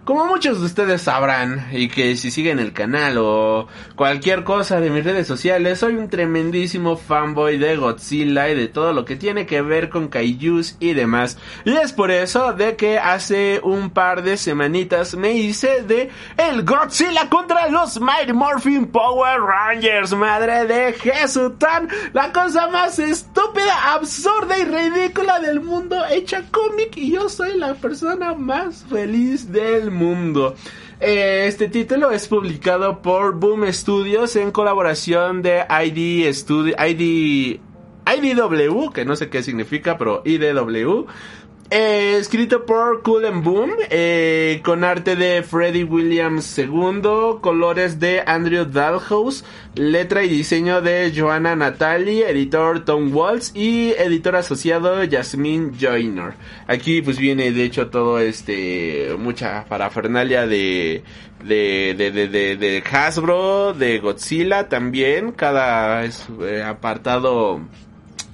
[0.07, 3.67] Como muchos de ustedes sabrán, y que si siguen el canal o
[3.97, 8.93] cualquier cosa de mis redes sociales, soy un tremendísimo fanboy de Godzilla y de todo
[8.93, 11.39] lo que tiene que ver con kaijus y demás.
[11.65, 16.63] Y es por eso de que hace un par de semanitas me hice de el
[16.63, 20.15] Godzilla contra los Mighty Morphin Power Rangers.
[20.15, 26.97] Madre de Jesús, tan la cosa más estúpida absurda y ridícula del mundo hecha cómic
[26.97, 29.96] y yo soy la persona más feliz del mundo.
[31.01, 37.61] Eh, este título es publicado por Boom Studios en colaboración de ID Studio, ID,
[38.07, 41.07] IDW, que no sé qué significa, pero IDW.
[41.69, 48.23] Eh, escrito por Cool and Boom, eh, con arte de Freddie Williams II, colores de
[48.25, 55.73] Andrew Dalhouse, letra y diseño de Joanna Natali, editor Tom Waltz y editor asociado Jasmine
[55.77, 56.35] Joyner.
[56.69, 61.03] Aquí pues viene de hecho todo este, mucha parafernalia de,
[61.45, 67.61] de, de, de, de, Hasbro, de Godzilla también, cada eh, apartado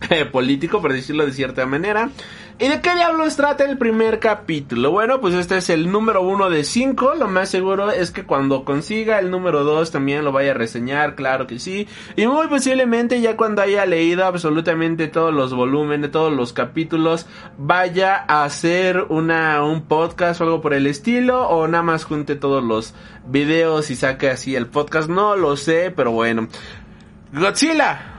[0.33, 2.11] político, por decirlo de cierta manera.
[2.59, 4.91] ¿Y de qué diablos trata el primer capítulo?
[4.91, 7.15] Bueno, pues este es el número uno de cinco.
[7.15, 11.15] Lo más seguro es que cuando consiga el número dos también lo vaya a reseñar,
[11.15, 11.89] claro que sí.
[12.15, 17.27] Y muy posiblemente ya cuando haya leído absolutamente todos los volúmenes, todos los capítulos,
[17.59, 21.49] vaya a hacer una, un podcast o algo por el estilo.
[21.49, 22.95] O nada más junte todos los
[23.27, 25.09] videos y saque así el podcast.
[25.09, 26.49] No lo sé, pero bueno.
[27.33, 28.12] Godzilla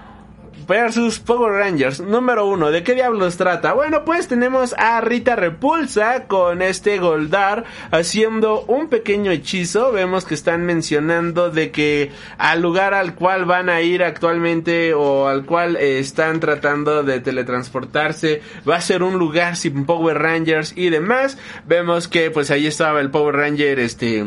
[0.66, 2.00] versus Power Rangers.
[2.00, 3.74] Número uno, ¿de qué diablos trata?
[3.74, 9.92] Bueno, pues tenemos a Rita Repulsa con este Goldar haciendo un pequeño hechizo.
[9.92, 15.28] Vemos que están mencionando de que al lugar al cual van a ir actualmente o
[15.28, 20.90] al cual están tratando de teletransportarse va a ser un lugar sin Power Rangers y
[20.90, 21.38] demás.
[21.66, 24.26] Vemos que pues ahí estaba el Power Ranger este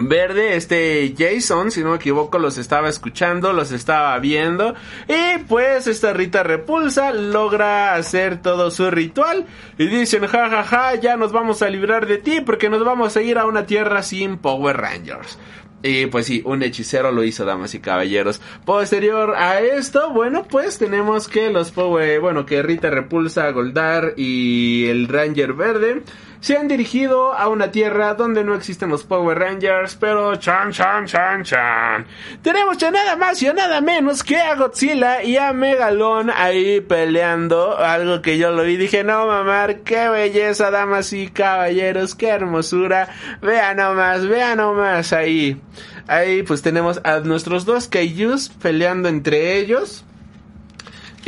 [0.00, 4.74] Verde, este Jason, si no me equivoco, los estaba escuchando, los estaba viendo.
[5.08, 9.46] Y pues esta Rita Repulsa logra hacer todo su ritual.
[9.76, 13.16] Y dicen, jajaja, ja, ja, ya nos vamos a librar de ti porque nos vamos
[13.16, 15.38] a ir a una tierra sin Power Rangers.
[15.82, 18.40] Y pues sí, un hechicero lo hizo, damas y caballeros.
[18.64, 24.86] Posterior a esto, bueno, pues tenemos que los Power, bueno, que Rita Repulsa, Goldar y
[24.86, 26.02] el Ranger Verde
[26.40, 31.06] se han dirigido a una tierra donde no existen los Power Rangers, pero chan chan
[31.06, 32.06] chan chan.
[32.42, 37.76] Tenemos ya nada más y nada menos que a Godzilla y a Megalon ahí peleando,
[37.78, 43.08] algo que yo lo vi dije, no mamar, qué belleza, damas y caballeros, qué hermosura.
[43.42, 45.60] Vean nomás, vean nomás ahí.
[46.06, 50.04] Ahí pues tenemos a nuestros dos Kaijus peleando entre ellos.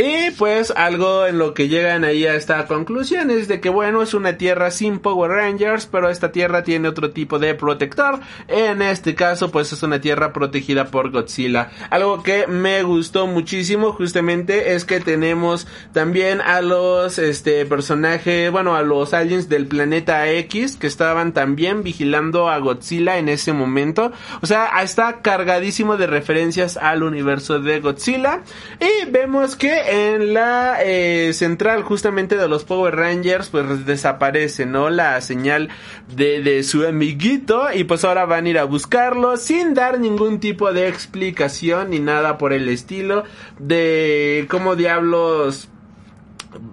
[0.02, 4.00] Y pues algo en lo que llegan ahí a esta conclusión es de que bueno,
[4.00, 8.18] es una tierra sin Power Rangers, pero esta tierra tiene otro tipo de protector.
[8.48, 11.70] En este caso pues es una tierra protegida por Godzilla.
[11.90, 18.76] Algo que me gustó muchísimo justamente es que tenemos también a los este personajes, bueno,
[18.76, 24.12] a los aliens del planeta X que estaban también vigilando a Godzilla en ese momento.
[24.40, 28.40] O sea, está cargadísimo de referencias al universo de Godzilla.
[28.80, 34.88] Y vemos que en la eh, central justamente de los Power Rangers pues desaparece, ¿no?
[34.88, 35.68] La señal
[36.14, 40.38] de, de su amiguito y pues ahora van a ir a buscarlo sin dar ningún
[40.38, 43.24] tipo de explicación ni nada por el estilo
[43.58, 45.68] de cómo diablos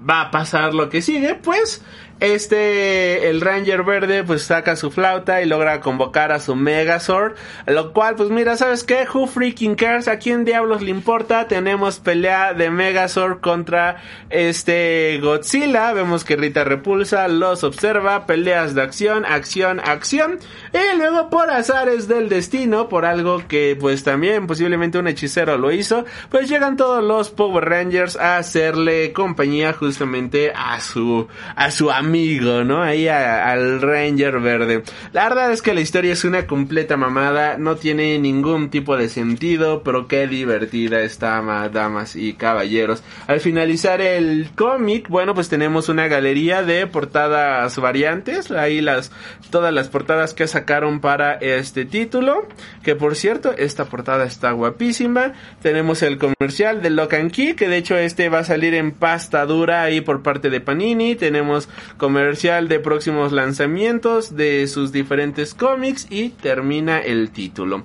[0.09, 1.81] va a pasar lo que sigue, pues
[2.19, 7.35] este, el Ranger Verde, pues saca su flauta y logra convocar a su Megazord.
[7.67, 9.07] Lo cual, pues mira, ¿sabes qué?
[9.13, 10.07] Who freaking cares?
[10.07, 11.47] ¿A quién diablos le importa?
[11.47, 14.01] Tenemos pelea de Megazord contra
[14.31, 15.93] este Godzilla.
[15.93, 18.25] Vemos que Rita Repulsa los observa.
[18.25, 20.39] Peleas de acción, acción, acción.
[20.73, 25.71] Y luego, por azares del destino, por algo que, pues también posiblemente un hechicero lo
[25.71, 31.91] hizo, pues llegan todos los Power Rangers a hacerle compañía justamente a su, a su
[31.91, 32.81] amigo amigo, ¿no?
[32.81, 34.83] Ahí al Ranger Verde.
[35.11, 39.09] La verdad es que la historia es una completa mamada, no tiene ningún tipo de
[39.09, 43.03] sentido, pero qué divertida está, damas y caballeros.
[43.27, 49.11] Al finalizar el cómic, bueno, pues tenemos una galería de portadas variantes, ahí las,
[49.49, 52.47] todas las portadas que sacaron para este título,
[52.83, 55.33] que por cierto, esta portada está guapísima.
[55.61, 58.91] Tenemos el comercial de Lock and Key, que de hecho este va a salir en
[58.91, 61.15] pasta dura ahí por parte de Panini.
[61.15, 61.67] Tenemos
[61.97, 67.83] comercial de próximos lanzamientos de sus diferentes cómics y termina el título.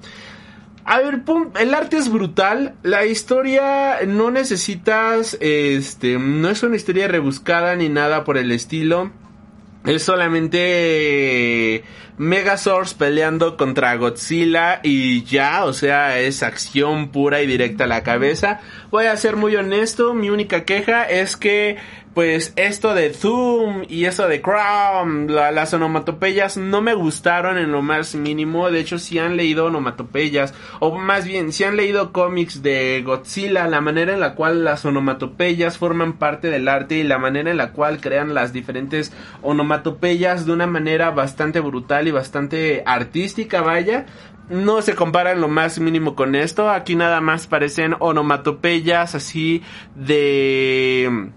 [0.85, 1.22] A ver,
[1.61, 7.88] el arte es brutal, la historia no necesitas, este, no es una historia rebuscada ni
[7.88, 9.12] nada por el estilo.
[9.85, 11.83] Es solamente
[12.16, 18.04] Megazords peleando contra Godzilla y ya, o sea, es acción pura y directa a la
[18.04, 18.60] cabeza.
[18.90, 21.79] Voy a ser muy honesto, mi única queja es que
[22.15, 27.81] pues esto de Zoom y eso de Chrome, las onomatopeyas no me gustaron en lo
[27.81, 28.71] más mínimo.
[28.71, 33.67] De hecho, si han leído onomatopeyas, o más bien, si han leído cómics de Godzilla,
[33.67, 37.56] la manera en la cual las onomatopeyas forman parte del arte y la manera en
[37.56, 44.06] la cual crean las diferentes onomatopeyas de una manera bastante brutal y bastante artística, vaya
[44.50, 46.69] no se compara en lo más mínimo con esto.
[46.69, 49.63] Aquí nada más parecen onomatopeyas así
[49.94, 51.31] de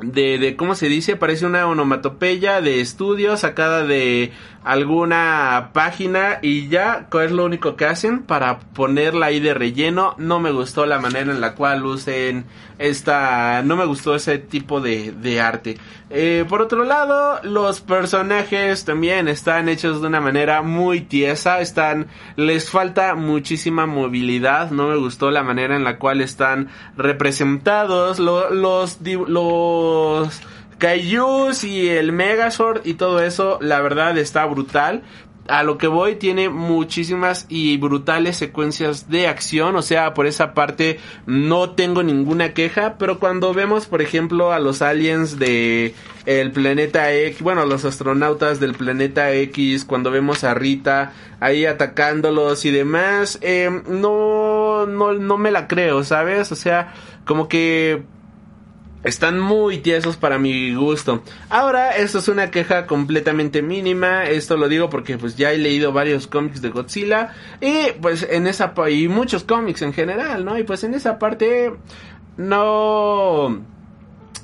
[0.00, 1.16] de, de, ¿cómo se dice?
[1.16, 4.32] Parece una onomatopeya de estudio sacada de
[4.68, 10.14] alguna página y ya, es lo único que hacen para ponerla ahí de relleno?
[10.18, 12.44] No me gustó la manera en la cual usen
[12.78, 15.78] esta, no me gustó ese tipo de, de arte.
[16.10, 22.08] Eh, por otro lado, los personajes también están hechos de una manera muy tiesa, están,
[22.36, 28.50] les falta muchísima movilidad, no me gustó la manera en la cual están representados, los,
[28.50, 28.98] los,
[29.28, 30.42] los
[30.78, 35.02] Kaijus y el Megazord y todo eso, la verdad está brutal.
[35.48, 40.52] A lo que voy tiene muchísimas y brutales secuencias de acción, o sea, por esa
[40.52, 45.94] parte no tengo ninguna queja, pero cuando vemos, por ejemplo, a los aliens de
[46.26, 52.66] el planeta X, bueno, los astronautas del planeta X, cuando vemos a Rita ahí atacándolos
[52.66, 56.52] y demás, eh, no, no, no me la creo, ¿sabes?
[56.52, 56.92] O sea,
[57.24, 58.02] como que
[59.04, 61.22] están muy tiesos para mi gusto.
[61.50, 64.24] Ahora, esto es una queja completamente mínima.
[64.24, 67.32] Esto lo digo porque pues ya he leído varios cómics de Godzilla.
[67.60, 70.58] Y pues en esa y muchos cómics en general, ¿no?
[70.58, 71.72] Y pues en esa parte
[72.36, 73.60] no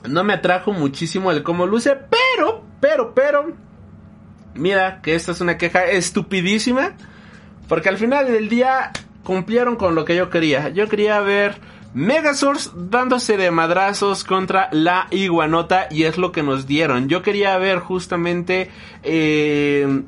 [0.08, 1.96] no me atrajo muchísimo el cómo luce,
[2.36, 3.52] pero pero pero
[4.54, 6.92] mira que esta es una queja estupidísima
[7.68, 8.92] porque al final del día
[9.24, 10.68] cumplieron con lo que yo quería.
[10.68, 11.56] Yo quería ver
[11.94, 17.08] Megazords dándose de madrazos contra la iguanota y es lo que nos dieron.
[17.08, 18.68] Yo quería ver justamente
[19.04, 20.02] eh,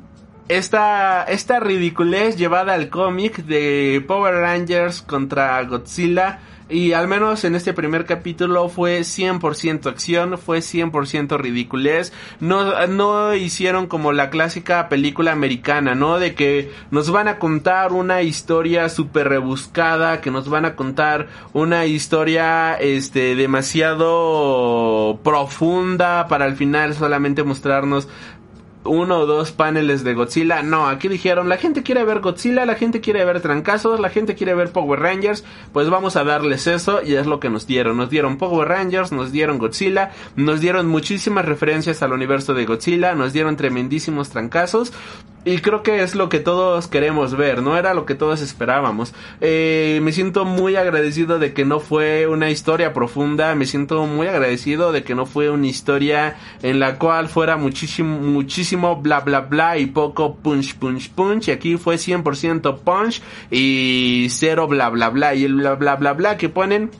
[0.49, 7.55] esta, esta ridiculez llevada al cómic de Power Rangers contra Godzilla y al menos en
[7.55, 12.11] este primer capítulo fue 100% acción, fue 100% ridiculez.
[12.39, 16.19] No, no hicieron como la clásica película americana, ¿no?
[16.19, 21.27] De que nos van a contar una historia súper rebuscada, que nos van a contar
[21.53, 28.09] una historia, este, demasiado profunda para al final solamente mostrarnos
[28.87, 30.63] uno o dos paneles de Godzilla.
[30.63, 34.35] No, aquí dijeron, la gente quiere ver Godzilla, la gente quiere ver trancazos, la gente
[34.35, 37.97] quiere ver Power Rangers, pues vamos a darles eso y es lo que nos dieron.
[37.97, 43.15] Nos dieron Power Rangers, nos dieron Godzilla, nos dieron muchísimas referencias al universo de Godzilla,
[43.15, 44.93] nos dieron tremendísimos trancazos
[45.47, 49.13] y creo que es lo que todos queremos ver, no era lo que todos esperábamos.
[49.39, 54.27] Eh, me siento muy agradecido de que no fue una historia profunda, me siento muy
[54.27, 59.41] agradecido de que no fue una historia en la cual fuera muchísimo, muchísimo bla bla
[59.41, 61.47] bla y poco punch punch punch.
[61.47, 63.21] Y aquí fue 100% punch
[63.51, 66.91] y cero bla bla bla y el bla bla bla bla que ponen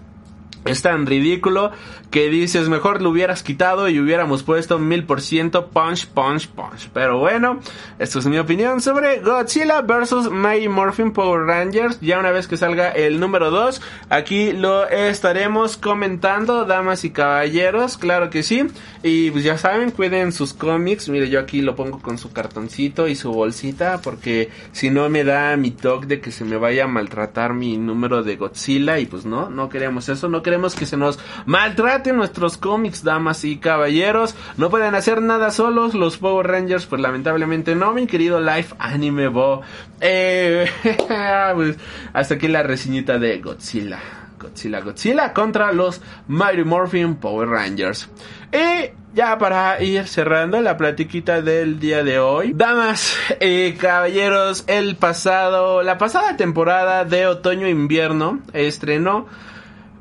[0.65, 1.71] es tan ridículo
[2.17, 6.89] que dices mejor lo hubieras quitado y hubiéramos puesto mil por ciento punch punch punch.
[6.91, 7.59] Pero bueno
[7.99, 11.99] esto es mi opinión sobre Godzilla vs Mighty Morphin Power Rangers.
[12.01, 17.99] Ya una vez que salga el número 2 aquí lo estaremos comentando damas y caballeros
[17.99, 18.65] claro que sí.
[19.03, 21.09] Y pues ya saben cuiden sus cómics.
[21.09, 25.23] Mire yo aquí lo pongo con su cartoncito y su bolsita porque si no me
[25.23, 29.05] da mi toque de que se me vaya a maltratar mi número de Godzilla y
[29.05, 30.29] pues no no queremos eso.
[30.29, 31.19] No queremos que se nos
[32.13, 34.35] nuestros cómics, damas y caballeros.
[34.57, 39.27] No pueden hacer nada solos los Power Rangers, pues lamentablemente no, mi querido Life Anime
[39.27, 39.61] Bo.
[40.01, 40.69] Eh,
[41.55, 41.77] pues,
[42.13, 43.99] hasta aquí la reseñita de Godzilla.
[44.39, 48.09] Godzilla, Godzilla contra los Mighty Morphin Power Rangers.
[48.51, 52.53] Y ya para ir cerrando la platiquita del día de hoy.
[52.53, 59.25] Damas y caballeros, el pasado, la pasada temporada de otoño-invierno estrenó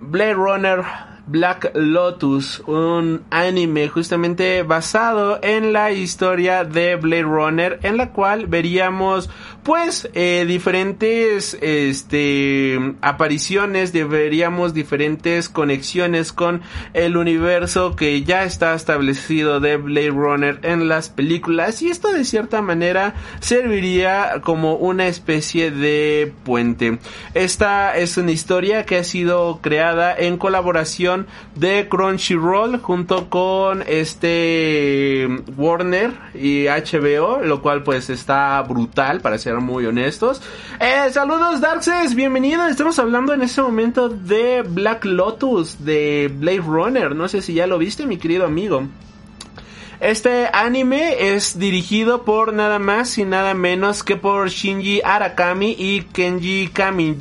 [0.00, 0.84] Blade Runner
[1.26, 8.46] Black Lotus, un anime justamente basado en la historia de Blade Runner, en la cual
[8.46, 9.28] veríamos
[9.64, 16.62] pues eh, diferentes este apariciones, veríamos diferentes conexiones con
[16.94, 22.24] el universo que ya está establecido de Blade Runner en las películas y esto de
[22.24, 26.98] cierta manera serviría como una especie de puente.
[27.34, 31.15] Esta es una historia que ha sido creada en colaboración
[31.54, 39.56] de Crunchyroll junto con este Warner y HBO, lo cual pues está brutal para ser
[39.56, 40.42] muy honestos.
[40.80, 42.66] Eh, saludos Darkseid, bienvenido.
[42.66, 47.14] Estamos hablando en este momento de Black Lotus de Blade Runner.
[47.14, 48.86] No sé si ya lo viste, mi querido amigo.
[50.00, 56.02] Este anime es dirigido por nada más y nada menos que por Shinji Arakami y
[56.02, 57.16] Kenji Kami.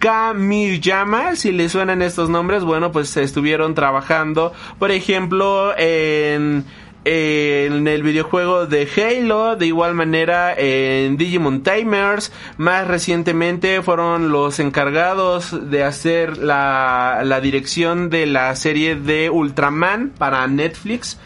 [0.00, 6.64] Kamiyama, si le suenan estos nombres, bueno, pues estuvieron trabajando, por ejemplo, en
[7.04, 15.70] el videojuego de Halo, de igual manera en Digimon Timers, más recientemente fueron los encargados
[15.70, 21.18] de hacer la, la dirección de la serie de Ultraman para Netflix.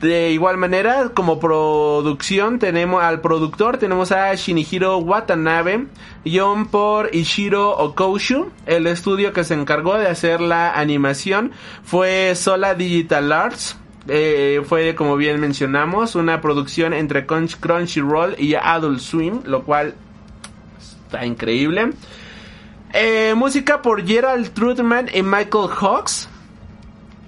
[0.00, 5.88] De igual manera, como producción, tenemos al productor, tenemos a Shinihiro Watanabe,
[6.24, 8.50] guion por Ishiro Okoushu.
[8.64, 13.76] El estudio que se encargó de hacer la animación fue Sola Digital Arts.
[14.08, 19.94] Eh, fue, como bien mencionamos, una producción entre Crunchyroll y Adult Swim, lo cual
[20.78, 21.90] está increíble.
[22.94, 26.29] Eh, música por Gerald Trudman y Michael Hawks.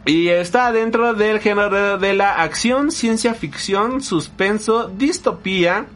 [0.05, 5.86] Y está dentro del género de la acción, ciencia ficción, suspenso, distopía,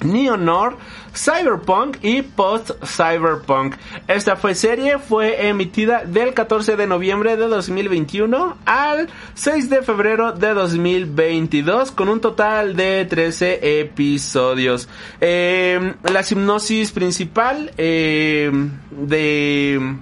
[0.00, 0.76] Neo-Nord,
[1.14, 3.76] Cyberpunk y Post-Cyberpunk.
[4.06, 10.32] Esta fue serie fue emitida del 14 de noviembre de 2021 al 6 de febrero
[10.32, 14.88] de 2022 con un total de 13 episodios.
[15.20, 18.50] Eh, la hipnosis principal eh,
[18.90, 19.98] de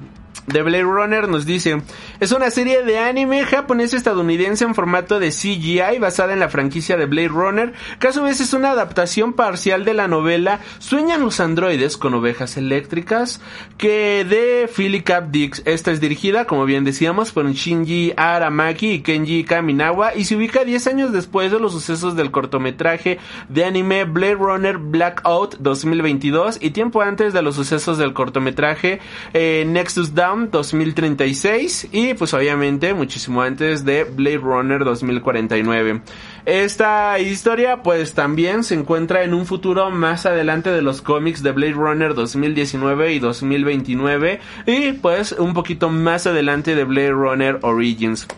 [0.47, 1.82] de Blade Runner nos dice,
[2.21, 7.07] es una serie de anime japonés-estadounidense en formato de CGI basada en la franquicia de
[7.07, 11.41] Blade Runner, que a su vez es una adaptación parcial de la novela Sueñan los
[11.41, 13.41] androides con ovejas eléctricas,
[13.79, 15.21] que de Philip K.
[15.23, 15.62] Dix.
[15.64, 20.64] Esta es dirigida, como bien decíamos, por Shinji Aramaki y Kenji Kaminawa y se ubica
[20.64, 26.71] 10 años después de los sucesos del cortometraje de anime Blade Runner Blackout 2022 y
[26.71, 29.01] tiempo antes de los sucesos del cortometraje
[29.33, 36.03] eh, Nexus Down 2036 y pues obviamente muchísimo antes de Blade Runner 2049.
[36.45, 41.53] Esta historia pues también se encuentra en un futuro más adelante de los cómics de
[41.53, 48.29] Blade Runner 2019 y 2029 y pues un poquito más adelante de Blade Runner Origins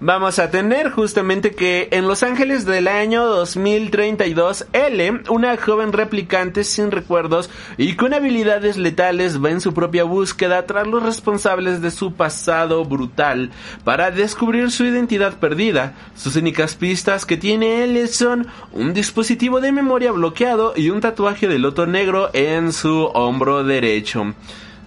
[0.00, 6.64] vamos a tener justamente que en Los Ángeles del año 2032, L, una joven replicante
[6.64, 11.90] sin recuerdos y con habilidades letales, va en su propia búsqueda tras los responsables de
[11.90, 13.50] su pasado brutal
[13.84, 15.94] para descubrir su identidad perdida.
[16.16, 21.46] Sus únicas pistas que tiene L son un dispositivo de memoria bloqueado y un tatuaje
[21.46, 24.34] de loto negro en su hombro derecho.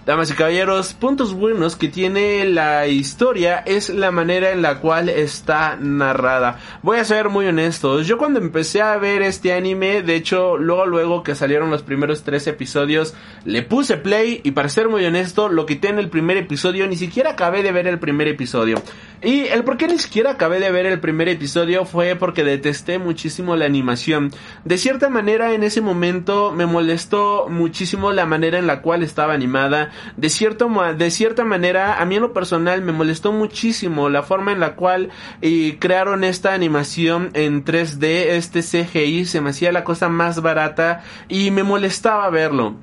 [0.06, 5.08] Damas y caballeros, puntos buenos que tiene la historia es la manera en la cual
[5.08, 6.60] está narrada.
[6.82, 10.84] Voy a ser muy honesto, yo cuando empecé a ver este anime, de hecho, luego
[10.84, 13.14] luego que salieron los primeros tres episodios,
[13.46, 16.96] le puse play y para ser muy honesto, lo quité en el primer episodio, ni
[16.96, 18.82] siquiera acabé de ver el primer episodio.
[19.22, 22.98] Y el por qué ni siquiera acabé de ver el primer episodio fue porque detesté
[22.98, 24.32] muchísimo la animación.
[24.66, 29.32] De cierta manera en ese momento me molestó muchísimo la manera en la cual estaba
[29.32, 34.22] animada de, cierto, de cierta manera, a mí en lo personal me molestó muchísimo la
[34.22, 35.10] forma en la cual
[35.42, 41.02] eh, crearon esta animación en 3D, este CGI, se me hacía la cosa más barata
[41.28, 42.76] y me molestaba verlo.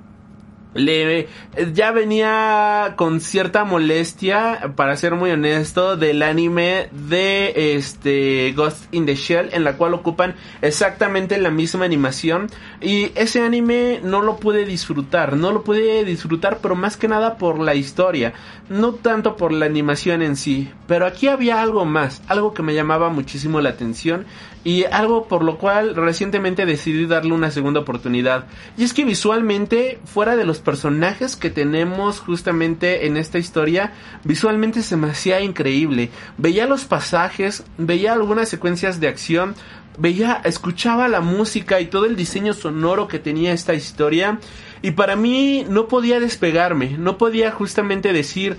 [0.73, 1.27] Le
[1.73, 9.05] ya venía con cierta molestia para ser muy honesto del anime de este Ghost in
[9.05, 12.47] the Shell en la cual ocupan exactamente la misma animación
[12.81, 17.37] y ese anime no lo pude disfrutar no lo pude disfrutar pero más que nada
[17.37, 18.33] por la historia
[18.69, 22.73] no tanto por la animación en sí pero aquí había algo más algo que me
[22.73, 24.25] llamaba muchísimo la atención
[24.63, 28.45] y algo por lo cual recientemente decidí darle una segunda oportunidad.
[28.77, 34.83] Y es que visualmente, fuera de los personajes que tenemos justamente en esta historia, visualmente
[34.83, 36.11] se me hacía increíble.
[36.37, 39.55] Veía los pasajes, veía algunas secuencias de acción,
[39.97, 44.39] veía, escuchaba la música y todo el diseño sonoro que tenía esta historia.
[44.81, 48.57] Y para mí no podía despegarme, no podía justamente decir,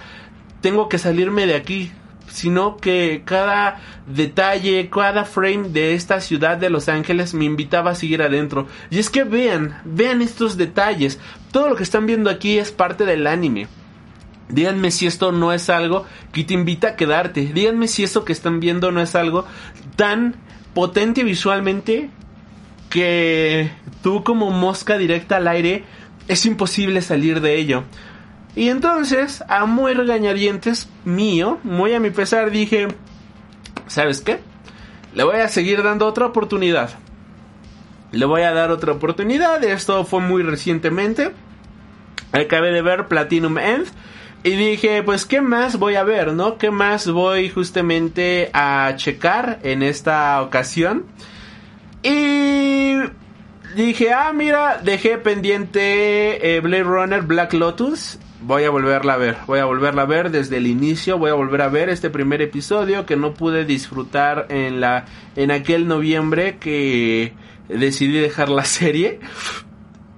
[0.61, 1.93] tengo que salirme de aquí,
[2.29, 7.95] sino que cada detalle, cada frame de esta ciudad de Los Ángeles me invitaba a
[7.95, 8.67] seguir adentro.
[8.91, 11.19] Y es que vean, vean estos detalles.
[11.51, 13.69] Todo lo que están viendo aquí es parte del anime.
[14.49, 17.41] Díganme si esto no es algo que te invita a quedarte.
[17.53, 19.47] Díganme si esto que están viendo no es algo
[19.97, 20.37] tan
[20.75, 22.11] potente visualmente
[22.91, 23.71] que
[24.03, 25.85] tú como mosca directa al aire
[26.29, 27.85] es imposible salir de ello.
[28.55, 32.89] Y entonces, a muy regañadientes mío, muy a mi pesar, dije,
[33.87, 34.41] ¿sabes qué?
[35.15, 36.91] Le voy a seguir dando otra oportunidad.
[38.13, 39.65] Le voy a dar otra oportunidad.
[39.65, 41.33] Esto fue muy recientemente.
[42.33, 43.87] Acabé de ver Platinum End.
[44.45, 46.59] Y dije, pues, ¿qué más voy a ver, no?
[46.59, 51.05] ¿Qué más voy justamente a checar en esta ocasión?
[52.03, 52.97] Y
[53.77, 58.19] dije, ah, mira, dejé pendiente eh, Blade Runner Black Lotus.
[58.41, 61.35] Voy a volverla a ver, voy a volverla a ver desde el inicio, voy a
[61.35, 65.05] volver a ver este primer episodio que no pude disfrutar en la
[65.37, 67.35] en aquel noviembre que
[67.69, 69.21] decidí dejar la serie.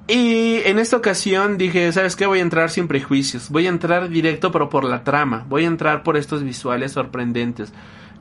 [0.06, 2.26] Y en esta ocasión dije, ¿sabes qué?
[2.26, 3.48] Voy a entrar sin prejuicios.
[3.48, 5.46] Voy a entrar directo pero por la trama.
[5.48, 7.72] Voy a entrar por estos visuales sorprendentes.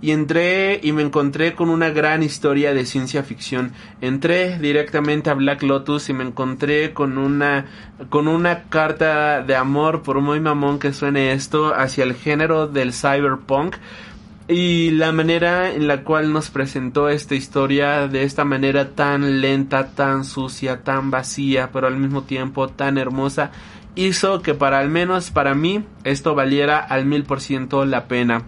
[0.01, 3.71] Y entré y me encontré con una gran historia de ciencia ficción.
[4.01, 7.65] Entré directamente a Black Lotus y me encontré con una
[8.09, 12.91] con una carta de amor, por muy mamón que suene esto, hacia el género del
[12.91, 13.77] cyberpunk
[14.47, 19.91] y la manera en la cual nos presentó esta historia de esta manera tan lenta,
[19.95, 23.51] tan sucia, tan vacía, pero al mismo tiempo tan hermosa,
[23.95, 28.43] hizo que para al menos para mí esto valiera al mil por ciento la pena.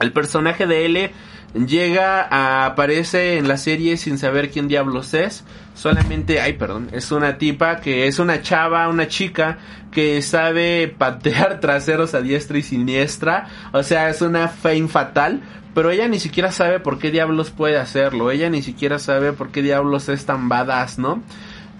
[0.00, 1.12] El personaje de L
[1.54, 5.44] llega a aparece en la serie sin saber quién diablos es.
[5.74, 9.58] Solamente, ay, perdón, es una tipa que es una chava, una chica
[9.90, 13.48] que sabe patear traseros a diestra y siniestra.
[13.72, 15.42] O sea, es una fame fatal.
[15.74, 18.30] Pero ella ni siquiera sabe por qué diablos puede hacerlo.
[18.30, 21.20] Ella ni siquiera sabe por qué diablos es tan badass, ¿no?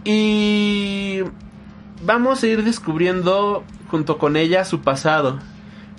[0.04, 1.20] Y
[2.02, 5.38] vamos a ir descubriendo junto con ella su pasado.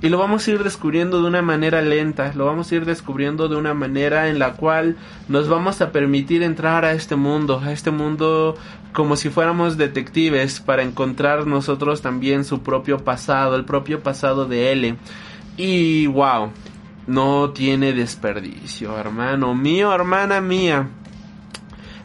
[0.01, 3.47] Y lo vamos a ir descubriendo de una manera lenta, lo vamos a ir descubriendo
[3.47, 4.97] de una manera en la cual
[5.29, 8.57] nos vamos a permitir entrar a este mundo, a este mundo
[8.91, 14.71] como si fuéramos detectives para encontrar nosotros también su propio pasado, el propio pasado de
[14.73, 14.95] L.
[15.57, 16.51] Y wow,
[17.07, 20.87] no tiene desperdicio, hermano mío, hermana mía.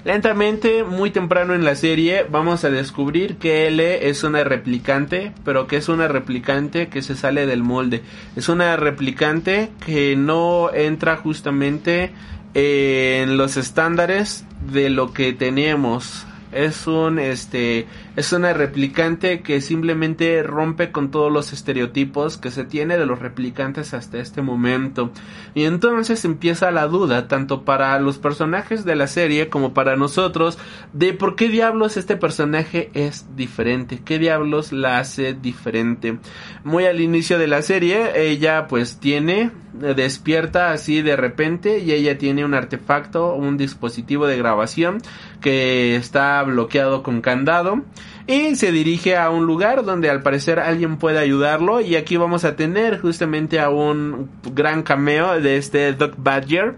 [0.05, 5.66] Lentamente, muy temprano en la serie, vamos a descubrir que L es una replicante, pero
[5.66, 8.03] que es una replicante que se sale del molde.
[8.34, 12.12] Es una replicante que no entra justamente
[12.55, 17.86] en los estándares de lo que tenemos es un este
[18.16, 23.18] es una replicante que simplemente rompe con todos los estereotipos que se tiene de los
[23.18, 25.12] replicantes hasta este momento.
[25.54, 30.58] Y entonces empieza la duda tanto para los personajes de la serie como para nosotros
[30.92, 36.18] de por qué diablos este personaje es diferente qué diablos la hace diferente.
[36.64, 42.18] Muy al inicio de la serie ella pues tiene despierta así de repente y ella
[42.18, 45.00] tiene un artefacto un dispositivo de grabación
[45.40, 47.84] que está bloqueado con candado
[48.30, 52.44] y se dirige a un lugar donde al parecer alguien puede ayudarlo y aquí vamos
[52.44, 56.76] a tener justamente a un gran cameo de este Doc Badger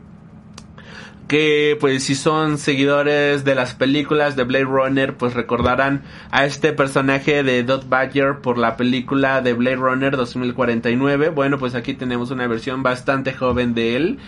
[1.28, 6.72] que pues si son seguidores de las películas de Blade Runner pues recordarán a este
[6.72, 12.30] personaje de Doc Badger por la película de Blade Runner 2049 bueno pues aquí tenemos
[12.30, 14.18] una versión bastante joven de él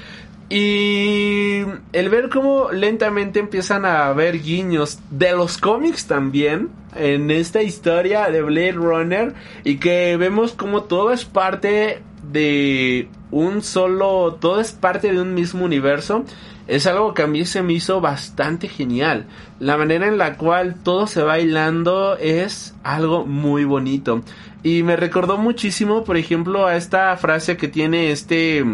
[0.50, 7.62] y el ver cómo lentamente empiezan a haber guiños de los cómics también en esta
[7.62, 9.34] historia de Blade Runner
[9.64, 15.34] y que vemos como todo es parte de un solo, todo es parte de un
[15.34, 16.24] mismo universo,
[16.66, 19.26] es algo que a mí se me hizo bastante genial.
[19.60, 24.22] La manera en la cual todo se va hilando es algo muy bonito.
[24.62, 28.64] Y me recordó muchísimo, por ejemplo, a esta frase que tiene este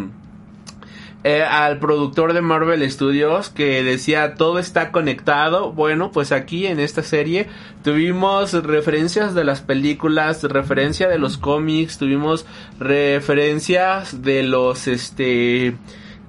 [1.23, 5.73] eh, al productor de Marvel Studios que decía todo está conectado.
[5.73, 7.47] Bueno, pues aquí en esta serie
[7.85, 12.47] tuvimos referencias de las películas, referencia de los cómics, tuvimos
[12.79, 15.77] referencias de los este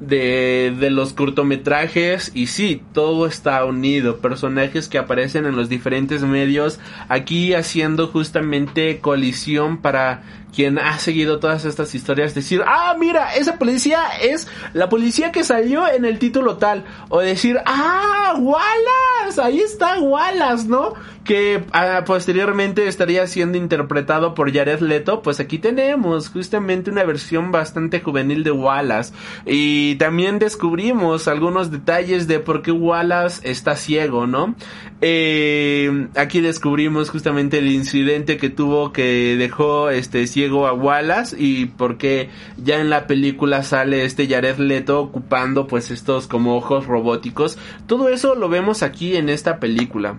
[0.02, 6.24] de, de los cortometrajes y sí, todo está unido, personajes que aparecen en los diferentes
[6.24, 10.24] medios, aquí haciendo justamente colisión para
[10.54, 15.43] quien ha seguido todas estas historias decir, ah, mira, esa policía es la policía que
[15.43, 16.84] salió en el título tal.
[17.10, 20.93] O decir, ah, Wallace, ahí está Wallace, ¿no?
[21.24, 25.22] Que ah, posteriormente estaría siendo interpretado por Jared Leto.
[25.22, 29.14] Pues aquí tenemos justamente una versión bastante juvenil de Wallace.
[29.45, 34.56] Y también descubrimos algunos detalles de por qué Wallace está ciego, ¿no?
[35.04, 41.68] Eh, aquí descubrimos justamente el incidente que tuvo que dejó este ciego a Wallace y
[41.68, 47.60] porque ya en la película sale este Jared Leto ocupando pues estos como ojos robóticos.
[47.86, 50.16] Todo eso lo vemos aquí en esta película.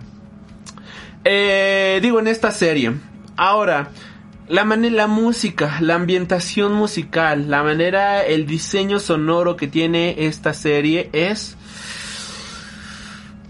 [1.25, 2.93] Eh, digo en esta serie.
[3.35, 3.89] Ahora,
[4.47, 11.09] La la música, la ambientación musical, la manera, el diseño sonoro que tiene esta serie
[11.11, 11.57] es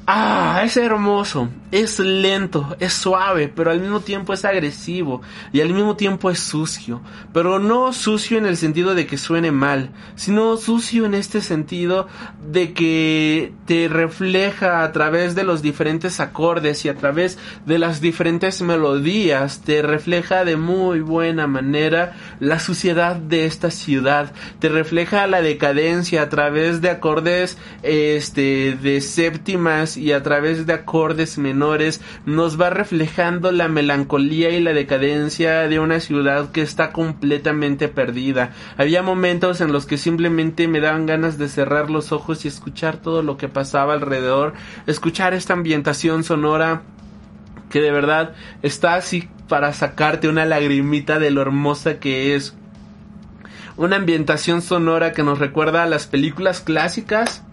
[0.07, 5.73] Ah, es hermoso, es lento, es suave, pero al mismo tiempo es agresivo y al
[5.73, 7.01] mismo tiempo es sucio,
[7.33, 12.07] pero no sucio en el sentido de que suene mal, sino sucio en este sentido
[12.47, 18.01] de que te refleja a través de los diferentes acordes y a través de las
[18.01, 25.25] diferentes melodías, te refleja de muy buena manera la suciedad de esta ciudad, te refleja
[25.25, 31.62] la decadencia a través de acordes este de séptimas y a través de acordes menores
[32.25, 38.51] nos va reflejando la melancolía y la decadencia de una ciudad que está completamente perdida.
[38.77, 42.97] Había momentos en los que simplemente me daban ganas de cerrar los ojos y escuchar
[42.97, 44.53] todo lo que pasaba alrededor,
[44.87, 46.81] escuchar esta ambientación sonora
[47.69, 52.55] que de verdad está así para sacarte una lagrimita de lo hermosa que es.
[53.77, 57.43] Una ambientación sonora que nos recuerda a las películas clásicas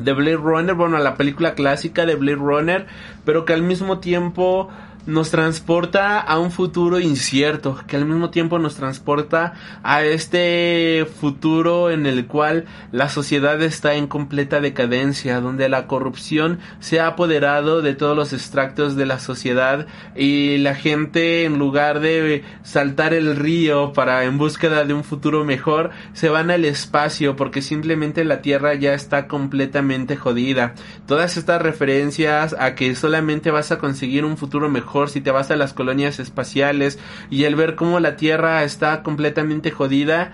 [0.00, 2.86] de Blade Runner, bueno, la película clásica de Blade Runner,
[3.24, 4.68] pero que al mismo tiempo
[5.06, 11.90] nos transporta a un futuro incierto, que al mismo tiempo nos transporta a este futuro
[11.90, 17.82] en el cual la sociedad está en completa decadencia, donde la corrupción se ha apoderado
[17.82, 23.36] de todos los extractos de la sociedad y la gente en lugar de saltar el
[23.36, 28.40] río para en búsqueda de un futuro mejor, se van al espacio porque simplemente la
[28.40, 30.74] Tierra ya está completamente jodida.
[31.06, 35.50] Todas estas referencias a que solamente vas a conseguir un futuro mejor si te vas
[35.50, 36.98] a las colonias espaciales
[37.30, 40.32] y el ver cómo la Tierra está completamente jodida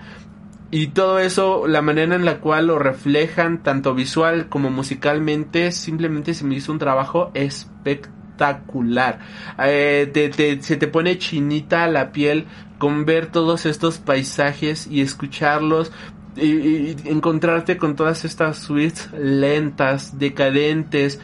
[0.71, 6.35] y todo eso, la manera en la cual lo reflejan tanto visual como musicalmente, simplemente
[6.35, 9.19] se me hizo un trabajo espectacular.
[9.57, 12.45] Eh, se te pone chinita la piel
[12.77, 15.91] con ver todos estos paisajes y escucharlos
[16.35, 21.19] y, y, encontrarte con todas estas suites lentas, decadentes,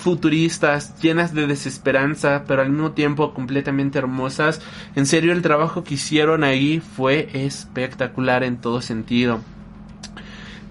[0.00, 4.60] futuristas, llenas de desesperanza, pero al mismo tiempo completamente hermosas.
[4.96, 9.40] En serio, el trabajo que hicieron ahí fue espectacular en todo sentido.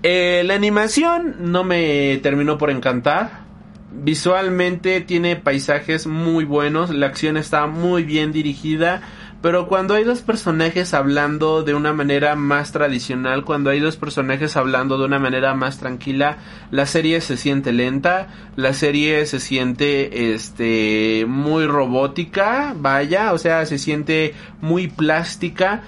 [0.01, 3.47] Eh, la animación no me terminó por encantar.
[3.91, 9.01] Visualmente tiene paisajes muy buenos, la acción está muy bien dirigida
[9.41, 14.57] pero cuando hay dos personajes hablando de una manera más tradicional, cuando hay dos personajes
[14.57, 16.37] hablando de una manera más tranquila,
[16.71, 18.27] la serie se siente lenta,
[18.57, 25.83] la serie se siente este muy robótica, vaya, o sea, se siente muy plástica,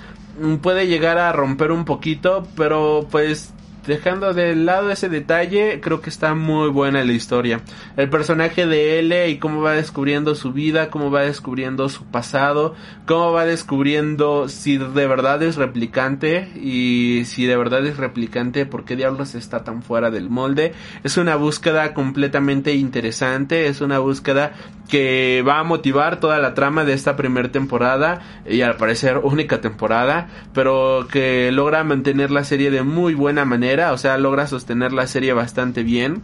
[0.62, 3.54] puede llegar a romper un poquito, pero pues
[3.86, 7.62] dejando de lado ese detalle, creo que está muy buena la historia.
[7.98, 12.76] El personaje de L y cómo va descubriendo su vida, cómo va descubriendo su pasado,
[13.06, 18.86] cómo va descubriendo si de verdad es replicante y si de verdad es replicante, por
[18.86, 20.74] qué diablos está tan fuera del molde.
[21.04, 24.54] Es una búsqueda completamente interesante, es una búsqueda
[24.90, 29.62] que va a motivar toda la trama de esta primera temporada y al parecer única
[29.62, 34.94] temporada, pero que logra mantener la serie de muy buena manera o sea, logra sostener
[34.94, 36.22] la serie bastante bien.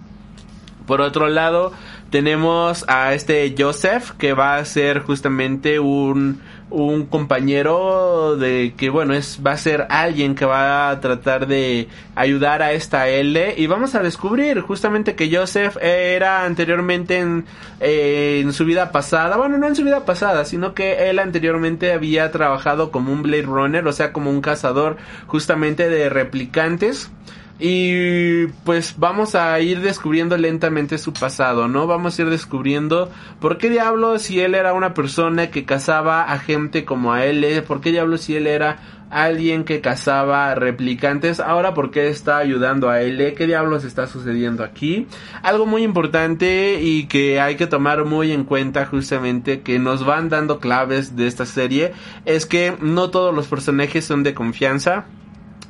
[0.85, 1.73] Por otro lado,
[2.09, 9.13] tenemos a este Joseph, que va a ser justamente un, un compañero de que, bueno,
[9.13, 13.55] es, va a ser alguien que va a tratar de ayudar a esta L.
[13.57, 17.45] Y vamos a descubrir justamente que Joseph era anteriormente en,
[17.79, 21.93] eh, en su vida pasada, bueno, no en su vida pasada, sino que él anteriormente
[21.93, 24.97] había trabajado como un Blade Runner, o sea, como un cazador
[25.27, 27.11] justamente de replicantes.
[27.59, 31.87] Y pues vamos a ir descubriendo lentamente su pasado, ¿no?
[31.87, 36.37] Vamos a ir descubriendo por qué diablos si él era una persona que cazaba a
[36.37, 37.63] gente como a él, ¿eh?
[37.63, 38.77] por qué diablos si él era
[39.09, 43.33] alguien que cazaba replicantes, ahora por qué está ayudando a él, ¿eh?
[43.33, 45.07] qué diablos está sucediendo aquí.
[45.41, 50.29] Algo muy importante y que hay que tomar muy en cuenta justamente que nos van
[50.29, 51.93] dando claves de esta serie
[52.25, 55.05] es que no todos los personajes son de confianza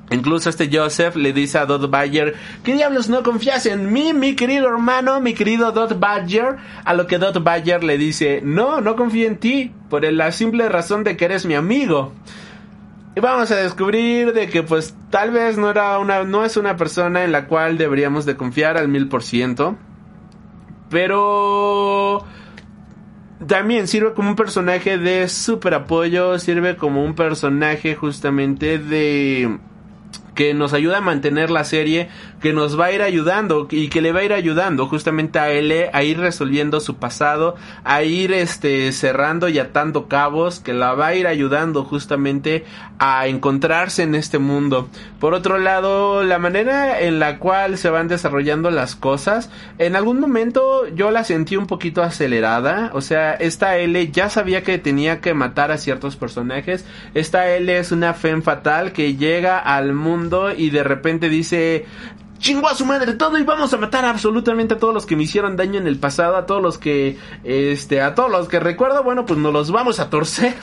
[0.09, 4.35] Incluso este Joseph le dice a Dot Badger, ¿qué diablos no confías en mí, mi
[4.35, 6.57] querido hermano, mi querido Dot Badger?
[6.85, 10.69] A lo que Dot Badger le dice, no, no confío en ti, por la simple
[10.69, 12.13] razón de que eres mi amigo.
[13.17, 16.77] Y vamos a descubrir de que pues tal vez no era una, no es una
[16.77, 19.75] persona en la cual deberíamos de confiar al mil por ciento.
[20.89, 22.23] Pero
[23.45, 29.57] también sirve como un personaje de super apoyo, sirve como un personaje justamente de
[30.37, 32.09] que nos ayuda a mantener la serie,
[32.41, 35.49] que nos va a ir ayudando y que le va a ir ayudando justamente a
[35.49, 40.93] L a ir resolviendo su pasado, a ir este cerrando y atando cabos, que la
[40.93, 42.65] va a ir ayudando justamente
[42.99, 44.89] a encontrarse en este mundo.
[45.19, 50.19] Por otro lado, la manera en la cual se van desarrollando las cosas, en algún
[50.19, 55.19] momento yo la sentí un poquito acelerada, o sea, esta L ya sabía que tenía
[55.19, 56.85] que matar a ciertos personajes,
[57.15, 60.26] esta L es una femme fatal que llega al mundo
[60.57, 61.85] y de repente dice,
[62.39, 65.23] chingó a su madre todo y vamos a matar absolutamente a todos los que me
[65.23, 69.03] hicieron daño en el pasado, a todos los que, este, a todos los que recuerdo,
[69.03, 70.55] bueno, pues nos los vamos a torcer.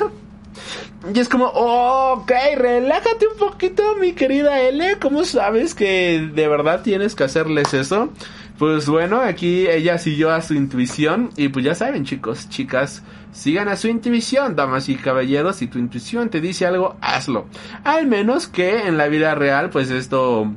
[1.12, 4.98] Y es como, ok, relájate un poquito, mi querida L.
[5.00, 8.10] ¿Cómo sabes que de verdad tienes que hacerles eso?
[8.58, 11.30] Pues bueno, aquí ella siguió a su intuición.
[11.36, 13.02] Y pues ya saben, chicos, chicas,
[13.34, 15.56] sigan a su intuición, damas y caballeros.
[15.56, 17.46] Si tu intuición te dice algo, hazlo.
[17.82, 20.50] Al menos que en la vida real, pues esto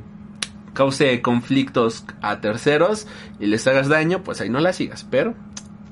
[0.72, 3.08] cause conflictos a terceros
[3.40, 5.04] y les hagas daño, pues ahí no la sigas.
[5.10, 5.34] Pero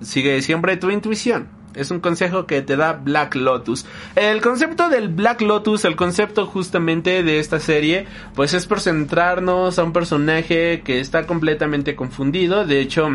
[0.01, 1.49] sigue siempre tu intuición.
[1.77, 3.87] Es un consejo que te da Black Lotus.
[4.14, 9.79] El concepto del Black Lotus, el concepto justamente de esta serie, pues es por centrarnos
[9.79, 12.64] a un personaje que está completamente confundido.
[12.64, 13.09] De hecho,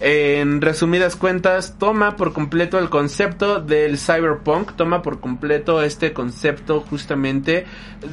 [0.00, 6.80] en resumidas cuentas, toma por completo el concepto del cyberpunk, toma por completo este concepto
[6.80, 7.66] justamente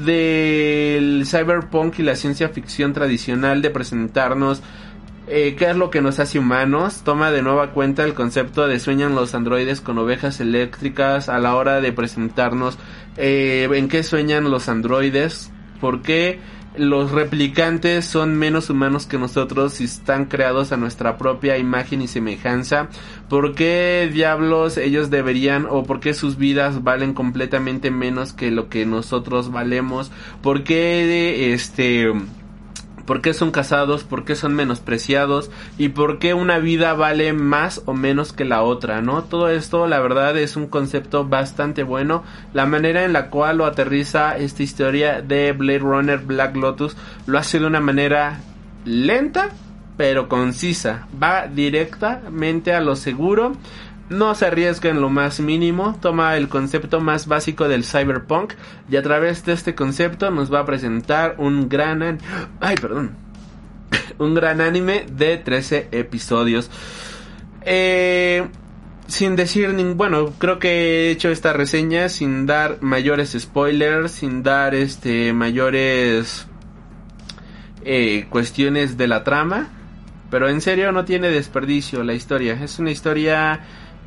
[0.06, 4.62] del cyberpunk y la ciencia ficción tradicional de presentarnos
[5.28, 8.80] eh, qué es lo que nos hace humanos, toma de nueva cuenta el concepto de
[8.80, 12.78] sueñan los androides con ovejas eléctricas a la hora de presentarnos
[13.15, 16.39] eh, en qué sueñan los androides, por qué
[16.76, 22.07] los replicantes son menos humanos que nosotros y están creados a nuestra propia imagen y
[22.07, 22.89] semejanza,
[23.30, 28.67] por qué diablos ellos deberían o por qué sus vidas valen completamente menos que lo
[28.67, 30.11] que nosotros valemos,
[30.41, 32.11] por qué este
[33.06, 37.82] por qué son casados, por qué son menospreciados y por qué una vida vale más
[37.86, 39.24] o menos que la otra, ¿no?
[39.24, 42.24] Todo esto la verdad es un concepto bastante bueno,
[42.54, 46.95] la manera en la cual lo aterriza esta historia de Blade Runner Black Lotus
[47.26, 48.39] lo hace de una manera
[48.86, 49.49] lenta
[49.97, 53.54] pero concisa, va directamente a lo seguro
[54.14, 58.53] no se arriesga en lo más mínimo, toma el concepto más básico del cyberpunk
[58.89, 62.20] y a través de este concepto nos va a presentar un gran...
[62.59, 63.16] Ay, perdón.
[64.20, 66.70] un gran anime de 13 episodios.
[67.66, 68.47] Eh,
[69.07, 70.70] sin decir ni bueno creo que
[71.07, 76.47] he hecho esta reseña sin dar mayores spoilers sin dar este mayores
[77.86, 79.70] eh, cuestiones de la trama
[80.30, 83.61] pero en serio no tiene desperdicio la historia es una historia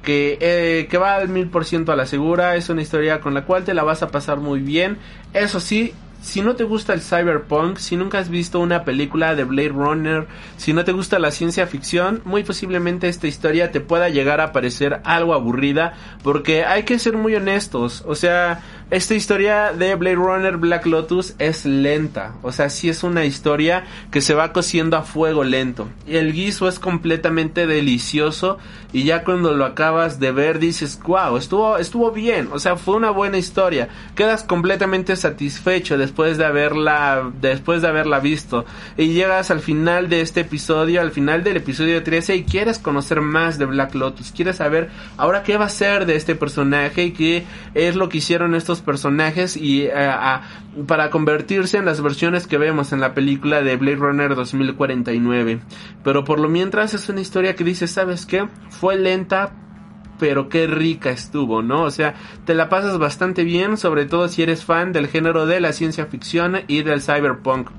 [0.07, 2.55] que, eh, que va al mil por ciento a la segura.
[2.55, 4.99] Es una historia con la cual te la vas a pasar muy bien.
[5.35, 5.93] Eso sí,
[6.23, 10.27] si no te gusta el cyberpunk, si nunca has visto una película de Blade Runner,
[10.57, 14.53] si no te gusta la ciencia ficción, muy posiblemente esta historia te pueda llegar a
[14.53, 20.15] parecer algo aburrida, porque hay que ser muy honestos, o sea, esta historia de Blade
[20.15, 24.97] Runner Black Lotus es lenta, o sea, sí es una historia que se va cociendo
[24.97, 25.89] a fuego lento.
[26.07, 28.59] El guiso es completamente delicioso
[28.93, 32.95] y ya cuando lo acabas de ver dices, wow, estuvo, estuvo bien, o sea, fue
[32.95, 33.89] una buena historia.
[34.15, 38.67] Quedas completamente satisfecho después de haberla, después de haberla visto.
[38.97, 43.21] Y llegas al final de este episodio, al final del episodio 13 y quieres conocer
[43.21, 47.11] más de Black Lotus, quieres saber ahora qué va a ser de este personaje y
[47.11, 50.11] qué es lo que hicieron estos personajes y eh,
[50.87, 55.61] para convertirse en las versiones que vemos en la película de Blade Runner 2049.
[56.03, 58.49] Pero por lo mientras es una historia que dice, ¿sabes qué?
[58.71, 59.53] Fue lenta,
[60.19, 61.83] pero qué rica estuvo, ¿no?
[61.83, 62.15] O sea,
[62.45, 66.07] te la pasas bastante bien, sobre todo si eres fan del género de la ciencia
[66.07, 67.71] ficción y del cyberpunk.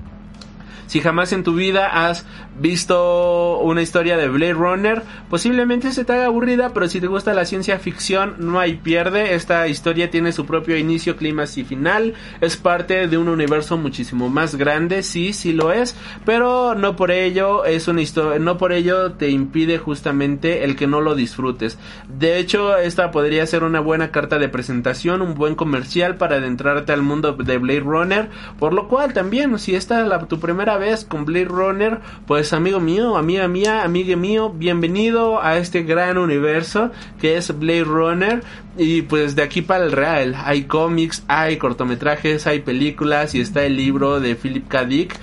[0.88, 2.24] Si jamás en tu vida has
[2.58, 7.34] visto una historia de Blade Runner, posiblemente se te haga aburrida, pero si te gusta
[7.34, 9.34] la ciencia ficción, no hay pierde.
[9.34, 12.14] Esta historia tiene su propio inicio, clímax y final.
[12.40, 17.10] Es parte de un universo muchísimo más grande, sí, sí lo es, pero no por
[17.10, 21.78] ello es una historia, no por ello te impide justamente el que no lo disfrutes.
[22.08, 26.92] De hecho, esta podría ser una buena carta de presentación, un buen comercial para adentrarte
[26.92, 30.77] al mundo de Blade Runner, por lo cual también, si esta es la, tu primera
[30.78, 36.18] vez con Blade Runner, pues amigo mío, amiga mía, amigo mío, bienvenido a este gran
[36.18, 38.42] universo que es Blade Runner.
[38.76, 43.64] Y pues de aquí para el real, hay cómics, hay cortometrajes, hay películas y está
[43.64, 44.84] el libro de Philip K.
[44.84, 45.16] Dick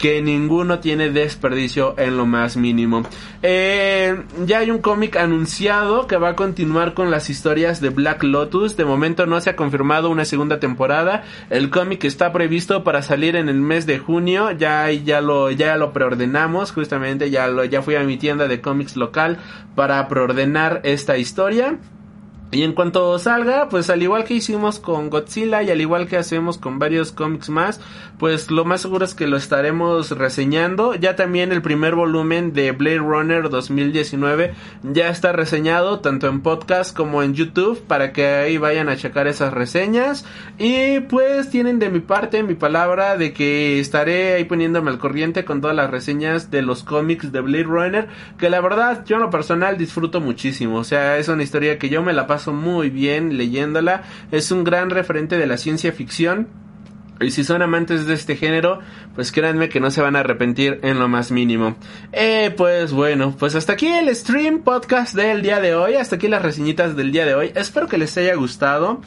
[0.00, 3.02] que ninguno tiene desperdicio en lo más mínimo.
[3.42, 8.22] Eh, ya hay un cómic anunciado que va a continuar con las historias de Black
[8.22, 8.76] Lotus.
[8.76, 11.24] De momento no se ha confirmado una segunda temporada.
[11.50, 14.50] El cómic está previsto para salir en el mes de junio.
[14.52, 16.72] Ya, ya lo, ya lo preordenamos.
[16.72, 19.38] Justamente ya lo, ya fui a mi tienda de cómics local
[19.74, 21.78] para preordenar esta historia.
[22.54, 26.18] Y en cuanto salga, pues al igual que hicimos con Godzilla y al igual que
[26.18, 27.80] hacemos con varios cómics más,
[28.18, 30.94] pues lo más seguro es que lo estaremos reseñando.
[30.94, 36.94] Ya también el primer volumen de Blade Runner 2019 ya está reseñado tanto en podcast
[36.94, 40.26] como en YouTube para que ahí vayan a checar esas reseñas.
[40.58, 45.46] Y pues tienen de mi parte mi palabra de que estaré ahí poniéndome al corriente
[45.46, 49.22] con todas las reseñas de los cómics de Blade Runner, que la verdad yo en
[49.22, 50.76] lo personal disfruto muchísimo.
[50.76, 54.02] O sea, es una historia que yo me la paso muy bien leyéndola.
[54.32, 56.48] Es un gran referente de la ciencia ficción.
[57.20, 58.80] Y si son amantes de este género,
[59.14, 61.76] pues créanme que no se van a arrepentir en lo más mínimo.
[62.12, 65.94] Eh, pues bueno, pues hasta aquí el stream podcast del día de hoy.
[65.94, 67.52] Hasta aquí las reseñitas del día de hoy.
[67.54, 69.02] Espero que les haya gustado.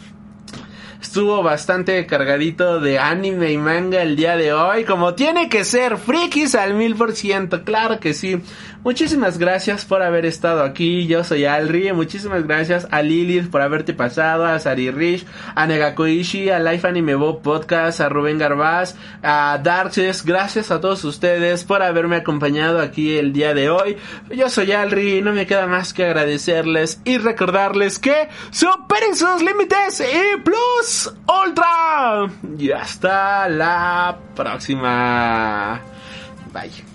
[1.05, 5.97] Estuvo bastante cargadito de anime y manga el día de hoy, como tiene que ser,
[5.97, 8.41] frikis al mil por ciento, claro que sí.
[8.85, 11.07] Muchísimas gracias por haber estado aquí.
[11.07, 11.91] Yo soy Alri.
[11.91, 15.25] Muchísimas gracias a Lilith por haberte pasado, a Sari Rich,
[15.55, 20.23] a Negakoishi, a Life Anime Bob Podcast, a Rubén Garbaz, a Darkses.
[20.23, 23.97] Gracias a todos ustedes por haberme acompañado aquí el día de hoy.
[24.29, 25.19] Yo soy Alri.
[25.23, 31.11] No me queda más que agradecerles y recordarles que superen sus límites y plus
[31.43, 32.27] ultra.
[32.55, 35.81] Y hasta la próxima.
[36.53, 36.94] Bye.